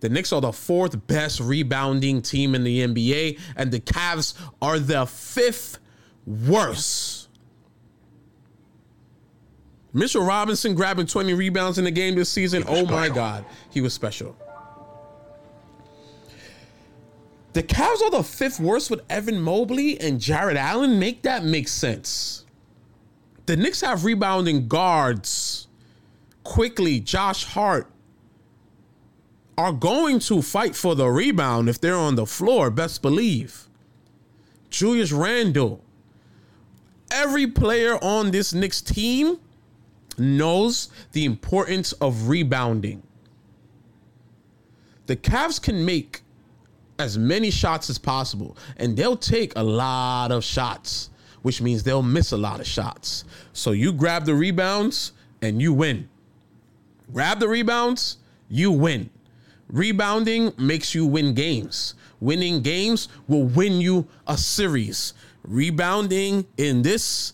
The 0.00 0.08
Knicks 0.08 0.32
are 0.32 0.40
the 0.40 0.52
fourth 0.52 1.06
best 1.06 1.40
rebounding 1.40 2.20
team 2.20 2.54
in 2.54 2.64
the 2.64 2.86
NBA, 2.86 3.38
and 3.56 3.70
the 3.70 3.80
Cavs 3.80 4.34
are 4.60 4.78
the 4.78 5.06
fifth 5.06 5.78
worst. 6.26 7.28
Mitchell 9.92 10.24
Robinson 10.24 10.74
grabbing 10.74 11.06
20 11.06 11.32
rebounds 11.32 11.78
in 11.78 11.84
the 11.84 11.90
game 11.90 12.16
this 12.16 12.28
season. 12.28 12.64
Oh 12.66 12.84
my 12.84 13.08
God, 13.08 13.46
he 13.70 13.80
was 13.80 13.94
special. 13.94 14.36
The 17.54 17.62
Cavs 17.62 18.02
are 18.02 18.10
the 18.10 18.22
fifth 18.22 18.60
worst 18.60 18.90
with 18.90 19.00
Evan 19.08 19.40
Mobley 19.40 19.98
and 19.98 20.20
Jarrett 20.20 20.58
Allen. 20.58 20.98
Make 20.98 21.22
that 21.22 21.42
make 21.42 21.68
sense. 21.68 22.44
The 23.46 23.56
Knicks 23.56 23.80
have 23.80 24.04
rebounding 24.04 24.68
guards. 24.68 25.65
Quickley, 26.46 27.00
Josh 27.00 27.44
Hart 27.44 27.90
are 29.58 29.72
going 29.72 30.20
to 30.20 30.40
fight 30.40 30.76
for 30.76 30.94
the 30.94 31.08
rebound 31.08 31.68
if 31.68 31.80
they're 31.80 31.96
on 31.96 32.14
the 32.14 32.24
floor, 32.24 32.70
best 32.70 33.02
believe. 33.02 33.66
Julius 34.70 35.10
Randle. 35.10 35.82
Every 37.10 37.48
player 37.48 37.96
on 38.02 38.30
this 38.30 38.54
Knicks 38.54 38.80
team 38.80 39.40
knows 40.18 40.88
the 41.12 41.24
importance 41.24 41.92
of 41.94 42.28
rebounding. 42.28 43.02
The 45.06 45.16
Cavs 45.16 45.60
can 45.60 45.84
make 45.84 46.22
as 47.00 47.18
many 47.18 47.50
shots 47.50 47.90
as 47.90 47.98
possible, 47.98 48.56
and 48.76 48.96
they'll 48.96 49.16
take 49.16 49.52
a 49.56 49.62
lot 49.64 50.30
of 50.30 50.44
shots, 50.44 51.10
which 51.42 51.60
means 51.60 51.82
they'll 51.82 52.02
miss 52.02 52.30
a 52.30 52.36
lot 52.36 52.60
of 52.60 52.66
shots. 52.68 53.24
So 53.52 53.72
you 53.72 53.92
grab 53.92 54.26
the 54.26 54.34
rebounds 54.34 55.12
and 55.42 55.60
you 55.60 55.72
win. 55.72 56.08
Grab 57.12 57.40
the 57.40 57.48
rebounds, 57.48 58.18
you 58.48 58.70
win. 58.70 59.10
Rebounding 59.68 60.52
makes 60.58 60.94
you 60.94 61.06
win 61.06 61.34
games. 61.34 61.94
Winning 62.20 62.62
games 62.62 63.08
will 63.28 63.44
win 63.44 63.80
you 63.80 64.06
a 64.26 64.36
series. 64.38 65.12
Rebounding 65.42 66.46
in 66.56 66.82
this 66.82 67.32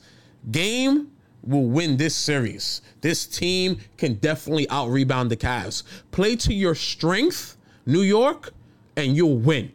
game 0.50 1.10
will 1.42 1.66
win 1.66 1.96
this 1.96 2.14
series. 2.14 2.82
This 3.00 3.26
team 3.26 3.78
can 3.96 4.14
definitely 4.14 4.68
out 4.70 4.88
rebound 4.88 5.30
the 5.30 5.36
Cavs. 5.36 5.82
Play 6.10 6.36
to 6.36 6.54
your 6.54 6.74
strength, 6.74 7.56
New 7.86 8.02
York, 8.02 8.52
and 8.96 9.16
you'll 9.16 9.38
win. 9.38 9.72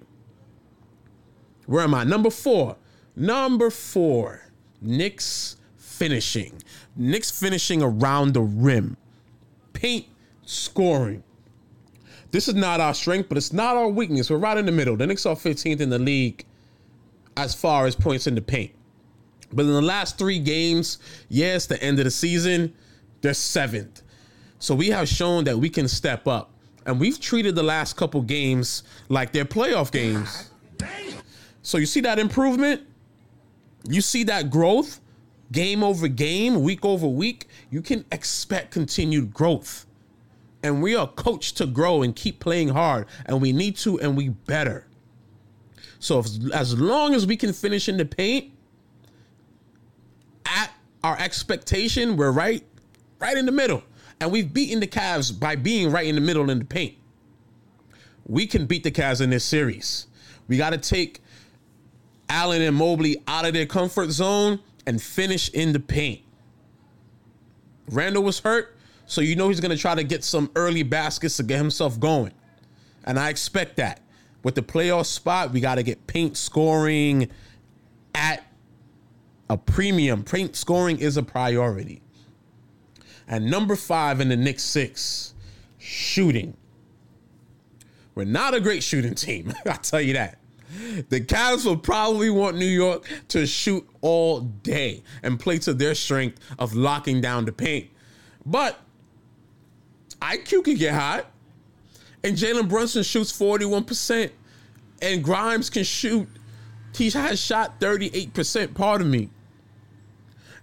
Where 1.66 1.84
am 1.84 1.94
I? 1.94 2.04
Number 2.04 2.30
four. 2.30 2.78
Number 3.16 3.70
four. 3.70 4.50
Knicks 4.82 5.58
finishing. 5.76 6.62
Knicks 6.96 7.38
finishing 7.38 7.82
around 7.84 8.34
the 8.34 8.42
rim. 8.42 8.98
Paint 9.78 10.08
scoring. 10.44 11.22
This 12.32 12.48
is 12.48 12.56
not 12.56 12.80
our 12.80 12.96
strength, 12.96 13.30
but 13.30 13.38
it's 13.38 13.54
not 13.54 13.78
our 13.78 13.88
weakness. 13.88 14.32
We're 14.32 14.38
right 14.38 14.58
in 14.58 14.66
the 14.66 14.72
middle. 14.72 14.98
The 14.98 15.06
Knicks 15.06 15.28
are 15.28 15.36
15th 15.36 15.80
in 15.80 15.92
the 15.92 16.00
league 16.00 16.46
as 17.38 17.54
far 17.54 17.86
as 17.86 17.96
points 17.96 18.26
in 18.26 18.34
the 18.34 18.42
paint. 18.42 18.72
But 19.54 19.66
in 19.66 19.72
the 19.72 19.82
last 19.82 20.18
three 20.18 20.40
games, 20.40 20.98
yes, 21.30 21.68
the 21.68 21.82
end 21.82 22.00
of 22.00 22.06
the 22.06 22.12
season, 22.12 22.74
they're 23.22 23.36
seventh. 23.36 24.02
So 24.58 24.74
we 24.74 24.88
have 24.88 25.08
shown 25.08 25.44
that 25.44 25.60
we 25.60 25.70
can 25.70 25.88
step 25.88 26.28
up. 26.28 26.50
And 26.88 27.00
we've 27.00 27.20
treated 27.20 27.54
the 27.54 27.62
last 27.62 27.98
couple 27.98 28.24
games 28.24 28.82
like 29.10 29.32
they're 29.32 29.46
playoff 29.46 29.92
games. 29.92 30.50
So 31.62 31.78
you 31.78 31.86
see 31.86 32.02
that 32.02 32.18
improvement? 32.18 32.82
You 33.88 34.02
see 34.02 34.24
that 34.24 34.50
growth? 34.50 35.02
Game 35.52 35.84
over 35.84 36.08
game, 36.08 36.62
week 36.62 36.84
over 36.84 37.08
week, 37.08 37.48
you 37.70 37.82
can 37.82 38.06
expect 38.12 38.72
continued 38.72 39.34
growth. 39.34 39.86
And 40.64 40.82
we 40.82 40.96
are 40.96 41.08
coached 41.08 41.58
to 41.58 41.66
grow 41.66 42.02
and 42.02 42.16
keep 42.16 42.40
playing 42.40 42.70
hard. 42.70 43.06
And 43.26 43.42
we 43.42 43.54
need 43.54 43.78
to, 43.78 44.00
and 44.00 44.18
we 44.18 44.30
better. 44.30 44.88
So 46.00 46.20
if, 46.20 46.28
as 46.54 46.78
long 46.78 47.16
as 47.16 47.26
we 47.26 47.38
can 47.38 47.54
finish 47.54 47.88
in 47.88 47.98
the 47.98 48.06
paint 48.06 48.52
at 50.46 50.72
our 51.04 51.18
expectation, 51.18 52.18
we're 52.18 52.32
right, 52.32 52.64
right 53.20 53.38
in 53.38 53.46
the 53.46 53.52
middle. 53.52 53.84
And 54.20 54.32
we've 54.32 54.52
beaten 54.52 54.80
the 54.80 54.88
Cavs 54.88 55.38
by 55.38 55.56
being 55.56 55.92
right 55.92 56.08
in 56.08 56.16
the 56.16 56.22
middle 56.22 56.50
in 56.50 56.60
the 56.60 56.66
paint. 56.66 56.96
We 58.26 58.48
can 58.48 58.66
beat 58.66 58.84
the 58.84 58.92
Cavs 58.92 59.22
in 59.22 59.30
this 59.30 59.46
series. 59.46 60.08
We 60.48 60.58
got 60.58 60.72
to 60.72 60.78
take 60.78 61.22
Allen 62.30 62.62
and 62.62 62.76
Mobley 62.76 63.24
out 63.28 63.46
of 63.46 63.54
their 63.54 63.66
comfort 63.66 64.10
zone 64.10 64.60
and 64.88 65.00
finish 65.02 65.50
in 65.50 65.74
the 65.74 65.80
paint. 65.80 66.22
Randle 67.90 68.24
was 68.24 68.40
hurt, 68.40 68.76
so 69.06 69.22
you 69.22 69.36
know 69.36 69.50
he's 69.50 69.60
going 69.60 69.76
to 69.76 69.78
try 69.78 69.94
to 69.94 70.04
get 70.04 70.24
some 70.24 70.50
early 70.56 70.82
baskets 70.82 71.38
to 71.38 71.44
get 71.44 71.58
himself 71.58 72.00
going. 72.00 72.32
And 73.04 73.20
I 73.20 73.30
expect 73.30 73.78
that. 73.78 74.02
With 74.44 74.56
the 74.56 74.62
playoff 74.62 75.06
spot, 75.06 75.52
we 75.52 75.60
got 75.60 75.76
to 75.76 75.84
get 75.84 76.08
paint 76.08 76.38
scoring 76.38 77.30
at 78.16 78.46
a 79.50 79.58
premium. 79.58 80.24
Paint 80.24 80.56
scoring 80.56 81.00
is 81.00 81.18
a 81.18 81.24
priority. 81.24 82.02
And 83.28 83.52
number 83.52 83.76
five 83.76 84.22
in 84.22 84.30
the 84.30 84.38
Knicks 84.38 84.64
six, 84.64 85.34
shooting. 85.78 86.56
We're 88.16 88.24
not 88.24 88.54
a 88.54 88.62
great 88.62 88.84
shooting 88.84 89.16
team. 89.16 89.54
I'll 89.66 89.78
tell 89.78 90.02
you 90.02 90.14
that. 90.14 90.40
The 91.10 91.22
Cavs 91.22 91.66
will 91.66 91.78
probably 91.78 92.30
want 92.30 92.58
New 92.58 92.66
York 92.66 93.08
to 93.30 93.46
shoot 93.46 93.88
all 94.02 94.42
day 94.42 95.04
and 95.24 95.40
play 95.40 95.58
to 95.60 95.74
their 95.74 95.96
strength 95.96 96.40
of 96.60 96.76
locking 96.76 97.22
down 97.22 97.46
the 97.46 97.52
paint. 97.52 97.90
But 98.46 98.80
IQ 100.22 100.66
can 100.66 100.76
get 100.76 100.94
hot. 100.94 101.32
And 102.24 102.36
Jalen 102.36 102.68
Brunson 102.68 103.04
shoots 103.04 103.32
41%. 103.32 104.32
And 105.02 105.24
Grimes 105.24 105.70
can 105.70 105.84
shoot. 105.84 106.28
He 106.96 107.10
has 107.12 107.40
shot 107.40 107.80
38%, 107.80 108.74
pardon 108.74 109.12
me. 109.12 109.30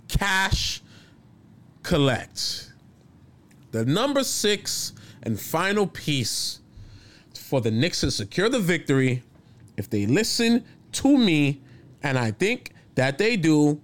cash, 0.08 0.82
collect 1.84 2.73
the 3.74 3.84
number 3.84 4.24
six 4.24 4.94
and 5.24 5.40
final 5.40 5.88
piece 5.88 6.60
for 7.34 7.60
the 7.60 7.72
Knicks 7.72 8.02
to 8.02 8.12
secure 8.12 8.48
the 8.48 8.60
victory 8.60 9.24
if 9.78 9.90
they 9.90 10.06
listen 10.06 10.64
to 10.92 11.18
me, 11.18 11.60
and 12.04 12.18
I 12.18 12.30
think 12.30 12.72
that 12.94 13.18
they 13.18 13.36
do. 13.36 13.82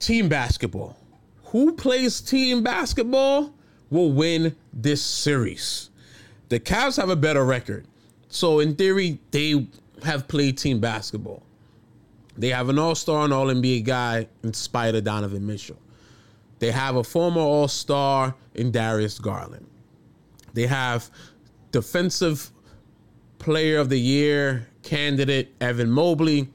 Team 0.00 0.28
basketball. 0.28 0.98
who 1.44 1.72
plays 1.72 2.20
team 2.20 2.64
basketball 2.64 3.54
will 3.88 4.10
win 4.10 4.56
this 4.72 5.00
series. 5.00 5.90
The 6.48 6.58
Cavs 6.58 6.96
have 6.96 7.08
a 7.08 7.16
better 7.16 7.44
record. 7.44 7.86
So 8.28 8.58
in 8.58 8.74
theory, 8.74 9.20
they 9.30 9.68
have 10.02 10.26
played 10.26 10.58
team 10.58 10.80
basketball. 10.80 11.44
They 12.36 12.48
have 12.48 12.68
an 12.68 12.80
all-star 12.80 13.24
and 13.24 13.32
all-NBA 13.32 13.84
guy 13.84 14.26
in 14.42 14.52
spite 14.52 14.96
of 14.96 15.04
Donovan 15.04 15.46
Mitchell. 15.46 15.78
They 16.58 16.70
have 16.70 16.96
a 16.96 17.04
former 17.04 17.40
all-star 17.40 18.34
in 18.54 18.70
Darius 18.70 19.18
Garland. 19.18 19.66
They 20.54 20.66
have 20.66 21.10
defensive 21.72 22.50
player 23.38 23.78
of 23.78 23.88
the 23.88 24.00
year 24.00 24.68
candidate 24.82 25.54
Evan 25.60 25.90
Mobley. 25.90 26.48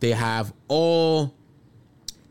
They 0.00 0.12
have 0.12 0.52
all 0.68 1.34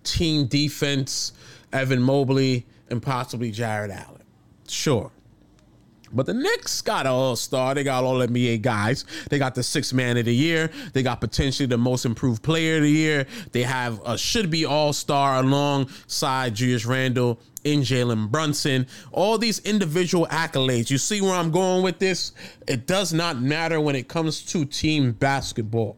team 0.04 0.46
defense 0.46 1.34
Evan 1.74 2.02
Mobley 2.02 2.66
and 2.90 3.02
possibly 3.02 3.52
Jarrett 3.52 3.92
Allen. 3.92 4.24
Sure. 4.68 5.12
But 6.16 6.26
the 6.26 6.34
Knicks 6.34 6.82
got 6.82 7.06
an 7.06 7.12
all 7.12 7.36
star. 7.36 7.76
They 7.76 7.84
got 7.84 8.04
all 8.04 8.16
NBA 8.20 8.62
guys. 8.62 9.06
They 9.30 9.38
got 9.38 9.54
the 9.54 9.64
sixth 9.64 9.94
man 9.94 10.18
of 10.18 10.26
the 10.26 10.34
year. 10.34 10.72
They 10.94 11.04
got 11.04 11.20
potentially 11.20 11.68
the 11.68 11.78
most 11.78 12.06
improved 12.06 12.42
player 12.42 12.78
of 12.78 12.84
the 12.84 12.92
year. 12.92 13.28
They 13.52 13.64
have 13.64 14.02
a 14.06 14.18
should 14.18 14.50
be 14.50 14.66
all 14.66 14.94
star 14.94 15.40
alongside 15.40 16.56
Julius 16.56 16.86
Randle 16.86 17.40
in 17.66 17.82
Jalen 17.82 18.32
Brunson. 18.32 18.88
All 19.12 19.38
these 19.38 19.60
individual 19.60 20.28
accolades. 20.28 20.90
You 20.90 20.98
see 20.98 21.20
where 21.20 21.34
I'm 21.34 21.52
going 21.52 21.84
with 21.84 22.00
this? 22.00 22.32
It 22.68 22.88
does 22.88 23.12
not 23.12 23.42
matter 23.42 23.82
when 23.82 23.96
it 23.96 24.08
comes 24.08 24.42
to 24.54 24.64
team 24.64 25.12
basketball. 25.12 25.98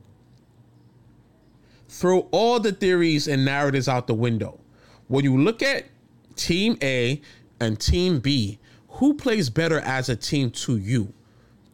Throw 1.90 2.28
all 2.32 2.60
the 2.60 2.72
theories 2.72 3.28
and 3.28 3.46
narratives 3.46 3.88
out 3.88 4.08
the 4.08 4.14
window. 4.14 4.60
When 5.08 5.24
you 5.24 5.38
look 5.38 5.62
at 5.64 5.86
Team 6.36 6.78
A 6.82 7.22
and 7.60 7.80
Team 7.80 8.20
B, 8.20 8.60
who 8.98 9.14
plays 9.14 9.50
better 9.50 9.80
as 9.80 10.10
a 10.10 10.16
team 10.16 10.52
to 10.52 10.78
you? 10.78 11.14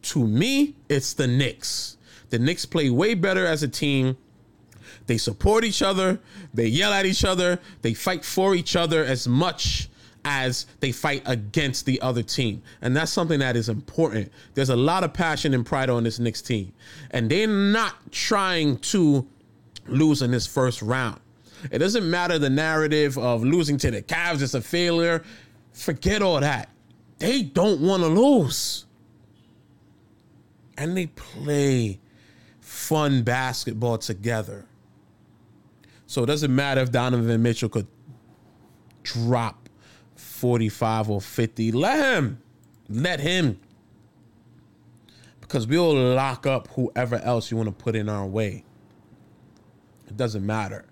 To 0.02 0.26
me, 0.26 0.76
it's 0.88 1.14
the 1.14 1.26
Knicks. 1.26 1.96
The 2.30 2.38
Knicks 2.38 2.66
play 2.66 2.90
way 2.90 3.14
better 3.14 3.46
as 3.46 3.62
a 3.62 3.68
team. 3.68 4.16
They 5.06 5.18
support 5.18 5.64
each 5.64 5.82
other, 5.82 6.18
they 6.52 6.66
yell 6.66 6.92
at 6.92 7.04
each 7.04 7.24
other, 7.24 7.58
they 7.82 7.94
fight 7.94 8.24
for 8.24 8.54
each 8.54 8.76
other 8.76 9.04
as 9.04 9.28
much 9.28 9.88
as 10.24 10.66
they 10.80 10.92
fight 10.92 11.22
against 11.26 11.84
the 11.84 12.00
other 12.00 12.22
team. 12.22 12.62
And 12.80 12.96
that's 12.96 13.12
something 13.12 13.40
that 13.40 13.56
is 13.56 13.68
important. 13.68 14.32
There's 14.54 14.70
a 14.70 14.76
lot 14.76 15.04
of 15.04 15.12
passion 15.12 15.52
and 15.52 15.64
pride 15.64 15.90
on 15.90 16.04
this 16.04 16.18
Knicks 16.18 16.40
team. 16.40 16.72
And 17.10 17.30
they're 17.30 17.46
not 17.46 17.94
trying 18.12 18.78
to 18.78 19.26
lose 19.86 20.22
in 20.22 20.30
this 20.30 20.46
first 20.46 20.80
round. 20.80 21.20
It 21.70 21.78
doesn't 21.78 22.08
matter 22.08 22.38
the 22.38 22.50
narrative 22.50 23.16
of 23.18 23.42
losing 23.42 23.78
to 23.78 23.90
the 23.90 24.02
Cavs 24.02 24.42
it's 24.42 24.54
a 24.54 24.60
failure. 24.60 25.22
Forget 25.72 26.22
all 26.22 26.40
that. 26.40 26.68
They 27.24 27.42
don't 27.42 27.80
want 27.80 28.02
to 28.02 28.08
lose. 28.08 28.84
And 30.76 30.94
they 30.94 31.06
play 31.06 31.98
fun 32.60 33.22
basketball 33.22 33.96
together. 33.96 34.66
So 36.06 36.22
it 36.22 36.26
doesn't 36.26 36.54
matter 36.54 36.82
if 36.82 36.92
Donovan 36.92 37.42
Mitchell 37.42 37.70
could 37.70 37.86
drop 39.04 39.70
45 40.16 41.08
or 41.08 41.20
50. 41.22 41.72
Let 41.72 41.98
him. 41.98 42.42
Let 42.90 43.20
him. 43.20 43.58
Because 45.40 45.66
we'll 45.66 45.94
lock 45.94 46.46
up 46.46 46.68
whoever 46.72 47.16
else 47.16 47.50
you 47.50 47.56
want 47.56 47.70
to 47.70 47.84
put 47.84 47.96
in 47.96 48.10
our 48.10 48.26
way. 48.26 48.64
It 50.08 50.18
doesn't 50.18 50.44
matter. 50.44 50.84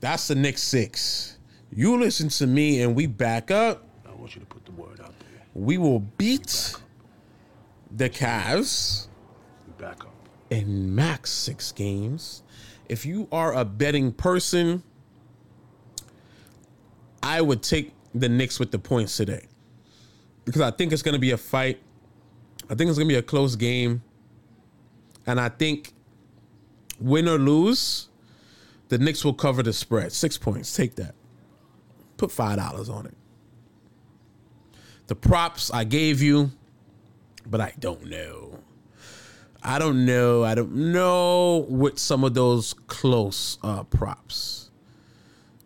That's 0.00 0.28
the 0.28 0.34
Knicks 0.34 0.62
six. 0.62 1.36
You 1.70 2.00
listen 2.00 2.30
to 2.30 2.46
me 2.46 2.80
and 2.80 2.96
we 2.96 3.06
back 3.06 3.50
up. 3.50 3.84
I 4.18 4.20
want 4.20 4.34
you 4.34 4.40
to 4.40 4.46
put 4.46 4.64
the 4.64 4.72
word 4.72 5.00
out 5.00 5.16
there. 5.20 5.28
We 5.54 5.78
will 5.78 6.00
beat 6.00 6.74
the 7.96 8.10
Cavs 8.10 9.06
back 9.78 10.00
up. 10.00 10.12
in 10.50 10.92
max 10.94 11.30
six 11.30 11.70
games. 11.70 12.42
If 12.88 13.06
you 13.06 13.28
are 13.30 13.54
a 13.54 13.64
betting 13.64 14.10
person, 14.12 14.82
I 17.22 17.40
would 17.40 17.62
take 17.62 17.92
the 18.12 18.28
Knicks 18.28 18.58
with 18.58 18.72
the 18.72 18.78
points 18.78 19.16
today 19.16 19.46
because 20.44 20.62
I 20.62 20.72
think 20.72 20.92
it's 20.92 21.02
going 21.02 21.14
to 21.14 21.20
be 21.20 21.30
a 21.30 21.36
fight. 21.36 21.80
I 22.68 22.74
think 22.74 22.88
it's 22.88 22.98
going 22.98 23.08
to 23.08 23.14
be 23.14 23.18
a 23.18 23.22
close 23.22 23.54
game. 23.54 24.02
And 25.26 25.38
I 25.38 25.48
think 25.48 25.92
win 26.98 27.28
or 27.28 27.38
lose, 27.38 28.08
the 28.88 28.98
Knicks 28.98 29.24
will 29.24 29.34
cover 29.34 29.62
the 29.62 29.72
spread. 29.72 30.12
Six 30.12 30.38
points. 30.38 30.74
Take 30.74 30.96
that. 30.96 31.14
Put 32.16 32.30
$5 32.30 32.90
on 32.92 33.06
it. 33.06 33.14
The 35.08 35.16
props 35.16 35.70
I 35.72 35.84
gave 35.84 36.22
you, 36.22 36.50
but 37.46 37.60
I 37.60 37.72
don't 37.78 38.06
know. 38.06 38.58
I 39.62 39.78
don't 39.78 40.04
know. 40.06 40.44
I 40.44 40.54
don't 40.54 40.74
know 40.92 41.66
with 41.68 41.98
some 41.98 42.24
of 42.24 42.34
those 42.34 42.74
close 42.86 43.58
uh, 43.62 43.84
props. 43.84 44.70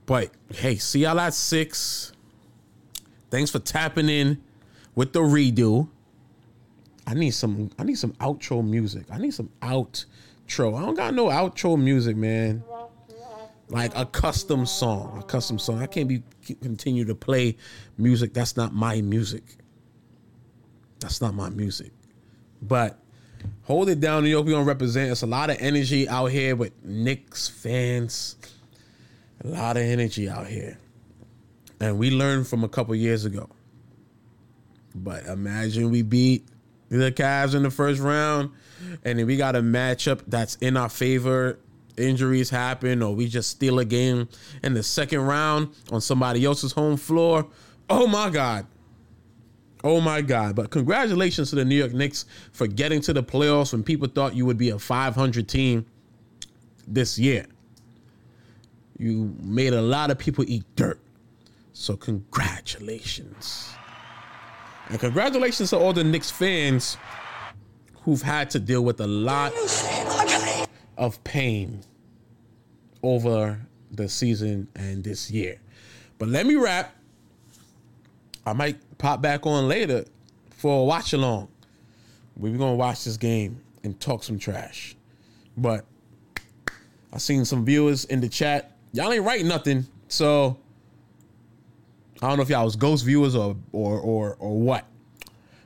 But 0.07 0.31
hey, 0.55 0.77
see 0.77 1.01
y'all 1.01 1.19
at 1.21 1.35
six. 1.35 2.13
Thanks 3.31 3.51
for 3.51 3.59
tapping 3.59 4.09
in 4.09 4.41
with 4.95 5.13
the 5.13 5.21
redo. 5.21 5.89
I 7.07 7.15
need 7.15 7.33
some. 7.33 7.71
I 7.79 7.85
need 7.85 7.99
some 7.99 8.13
outro 8.15 8.65
music. 8.65 9.07
I 9.11 9.19
need 9.19 9.35
some 9.35 9.51
outro. 9.61 10.79
I 10.79 10.85
don't 10.85 10.95
got 10.95 11.15
no 11.15 11.27
outro 11.27 11.81
music, 11.81 12.17
man. 12.17 12.63
Like 13.73 13.97
a 13.97 14.05
custom 14.05 14.67
song, 14.67 15.17
a 15.19 15.23
custom 15.23 15.59
song. 15.59 15.81
I 15.81 15.87
can't 15.87 16.07
be 16.07 16.23
continue 16.61 17.07
to 17.07 17.15
play 17.15 17.57
music. 17.97 18.35
That's 18.35 18.55
not 18.55 18.75
my 18.75 19.01
music. 19.01 19.45
That's 21.01 21.23
not 21.23 21.33
my 21.35 21.49
music. 21.49 21.91
But 22.61 22.99
hold 23.63 23.89
it 23.89 23.99
down, 23.99 24.25
New 24.25 24.29
York. 24.29 24.45
We 24.45 24.53
gonna 24.53 24.65
represent. 24.65 25.11
It's 25.11 25.23
a 25.23 25.27
lot 25.27 25.49
of 25.49 25.57
energy 25.59 26.07
out 26.07 26.27
here 26.27 26.55
with 26.55 26.85
Knicks 26.85 27.49
fans. 27.49 28.37
A 29.43 29.49
lot 29.49 29.79
of 29.79 29.85
energy 29.85 30.29
out 30.29 30.49
here, 30.49 30.79
and 31.81 31.99
we 31.99 32.11
learned 32.11 32.47
from 32.47 32.65
a 32.65 32.69
couple 32.69 32.95
years 32.95 33.25
ago. 33.25 33.49
But 34.95 35.25
imagine 35.25 35.91
we 35.91 36.03
beat 36.03 36.47
the 36.91 37.11
Cavs 37.11 37.55
in 37.55 37.63
the 37.63 37.71
first 37.71 38.03
round, 38.03 38.51
and 39.03 39.19
then 39.19 39.27
we 39.27 39.39
got 39.39 39.57
a 39.57 39.63
matchup 39.63 40.21
that's 40.27 40.57
in 40.57 40.77
our 40.77 40.91
favor. 40.91 41.59
Injuries 41.97 42.49
happen, 42.49 43.03
or 43.03 43.15
we 43.15 43.29
just 43.29 43.51
steal 43.51 43.79
a 43.79 43.85
game 43.85 44.29
in 44.63 44.75
the 44.75 44.83
second 44.83 45.21
round 45.21 45.75
on 45.91 46.01
somebody 46.01 46.45
else's 46.45 46.73
home 46.73 46.97
floor. 46.97 47.47
Oh 47.91 48.07
my 48.07 48.31
God. 48.31 48.67
Oh 49.85 50.01
my 50.01 50.23
God. 50.23 50.57
But 50.57 50.71
congratulations 50.71 51.51
to 51.51 51.57
the 51.57 51.65
New 51.65 51.77
York 51.77 51.93
Knicks 51.93 52.25
for 52.53 52.67
getting 52.67 53.01
to 53.03 53.13
the 53.13 53.23
playoffs 53.23 53.73
when 53.73 53.83
people 53.83 54.09
thought 54.09 54.35
you 54.35 54.47
would 54.47 54.59
be 54.59 54.71
a 54.71 54.79
500 54.79 55.49
team 55.49 55.85
this 56.89 57.19
year. 57.19 57.47
You 58.99 59.35
made 59.43 59.75
a 59.75 59.83
lot 59.83 60.11
of 60.11 60.19
people 60.19 60.45
eat 60.47 60.65
dirt. 60.77 61.01
So 61.73 61.97
congratulations. 61.97 63.71
And 64.89 65.01
congratulations 65.01 65.71
to 65.71 65.79
all 65.79 65.93
the 65.93 66.05
Knicks 66.05 66.31
fans 66.31 66.97
who've 68.03 68.23
had 68.23 68.51
to 68.51 68.61
deal 68.61 68.83
with 68.85 69.01
a 69.01 69.07
lot 69.07 69.53
of 70.97 71.23
pain 71.25 71.83
over 73.03 73.61
the 73.91 74.09
season 74.09 74.69
and 74.75 75.05
this 75.05 75.31
year. 75.31 75.61
But 76.19 76.29
let 76.29 76.47
me 76.47 76.55
wrap. 76.55 76.95
I 78.47 78.53
might 78.53 78.77
pop 78.99 79.21
back 79.21 79.47
on 79.47 79.69
later 79.69 80.05
for 80.51 80.81
a 80.81 80.85
watch 80.85 81.13
along. 81.13 81.49
We're 82.37 82.57
gonna 82.57 82.75
watch 82.75 83.05
this 83.05 83.17
game 83.17 83.61
and 83.85 83.99
talk 84.01 84.23
some 84.23 84.39
trash. 84.39 84.97
But 85.57 85.85
I 87.13 87.19
seen 87.19 87.45
some 87.45 87.65
viewers 87.65 88.05
in 88.07 88.21
the 88.21 88.29
chat. 88.29 88.77
Y'all 88.93 89.13
ain't 89.13 89.25
write 89.25 89.45
nothing, 89.45 89.87
so 90.09 90.57
I 92.21 92.29
don't 92.29 92.37
know 92.37 92.43
if 92.43 92.49
y'all 92.49 92.65
was 92.65 92.77
ghost 92.77 93.05
viewers 93.05 93.35
or 93.35 93.57
or 93.73 93.99
or 93.99 94.37
or 94.39 94.59
what. 94.59 94.87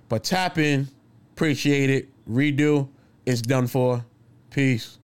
But 0.08 0.24
tap 0.24 0.58
in, 0.58 0.88
appreciate 1.34 1.90
it. 1.90 2.08
Redo, 2.28 2.88
it's 3.24 3.42
done 3.42 3.66
for. 3.66 4.04
Peace. 4.50 4.98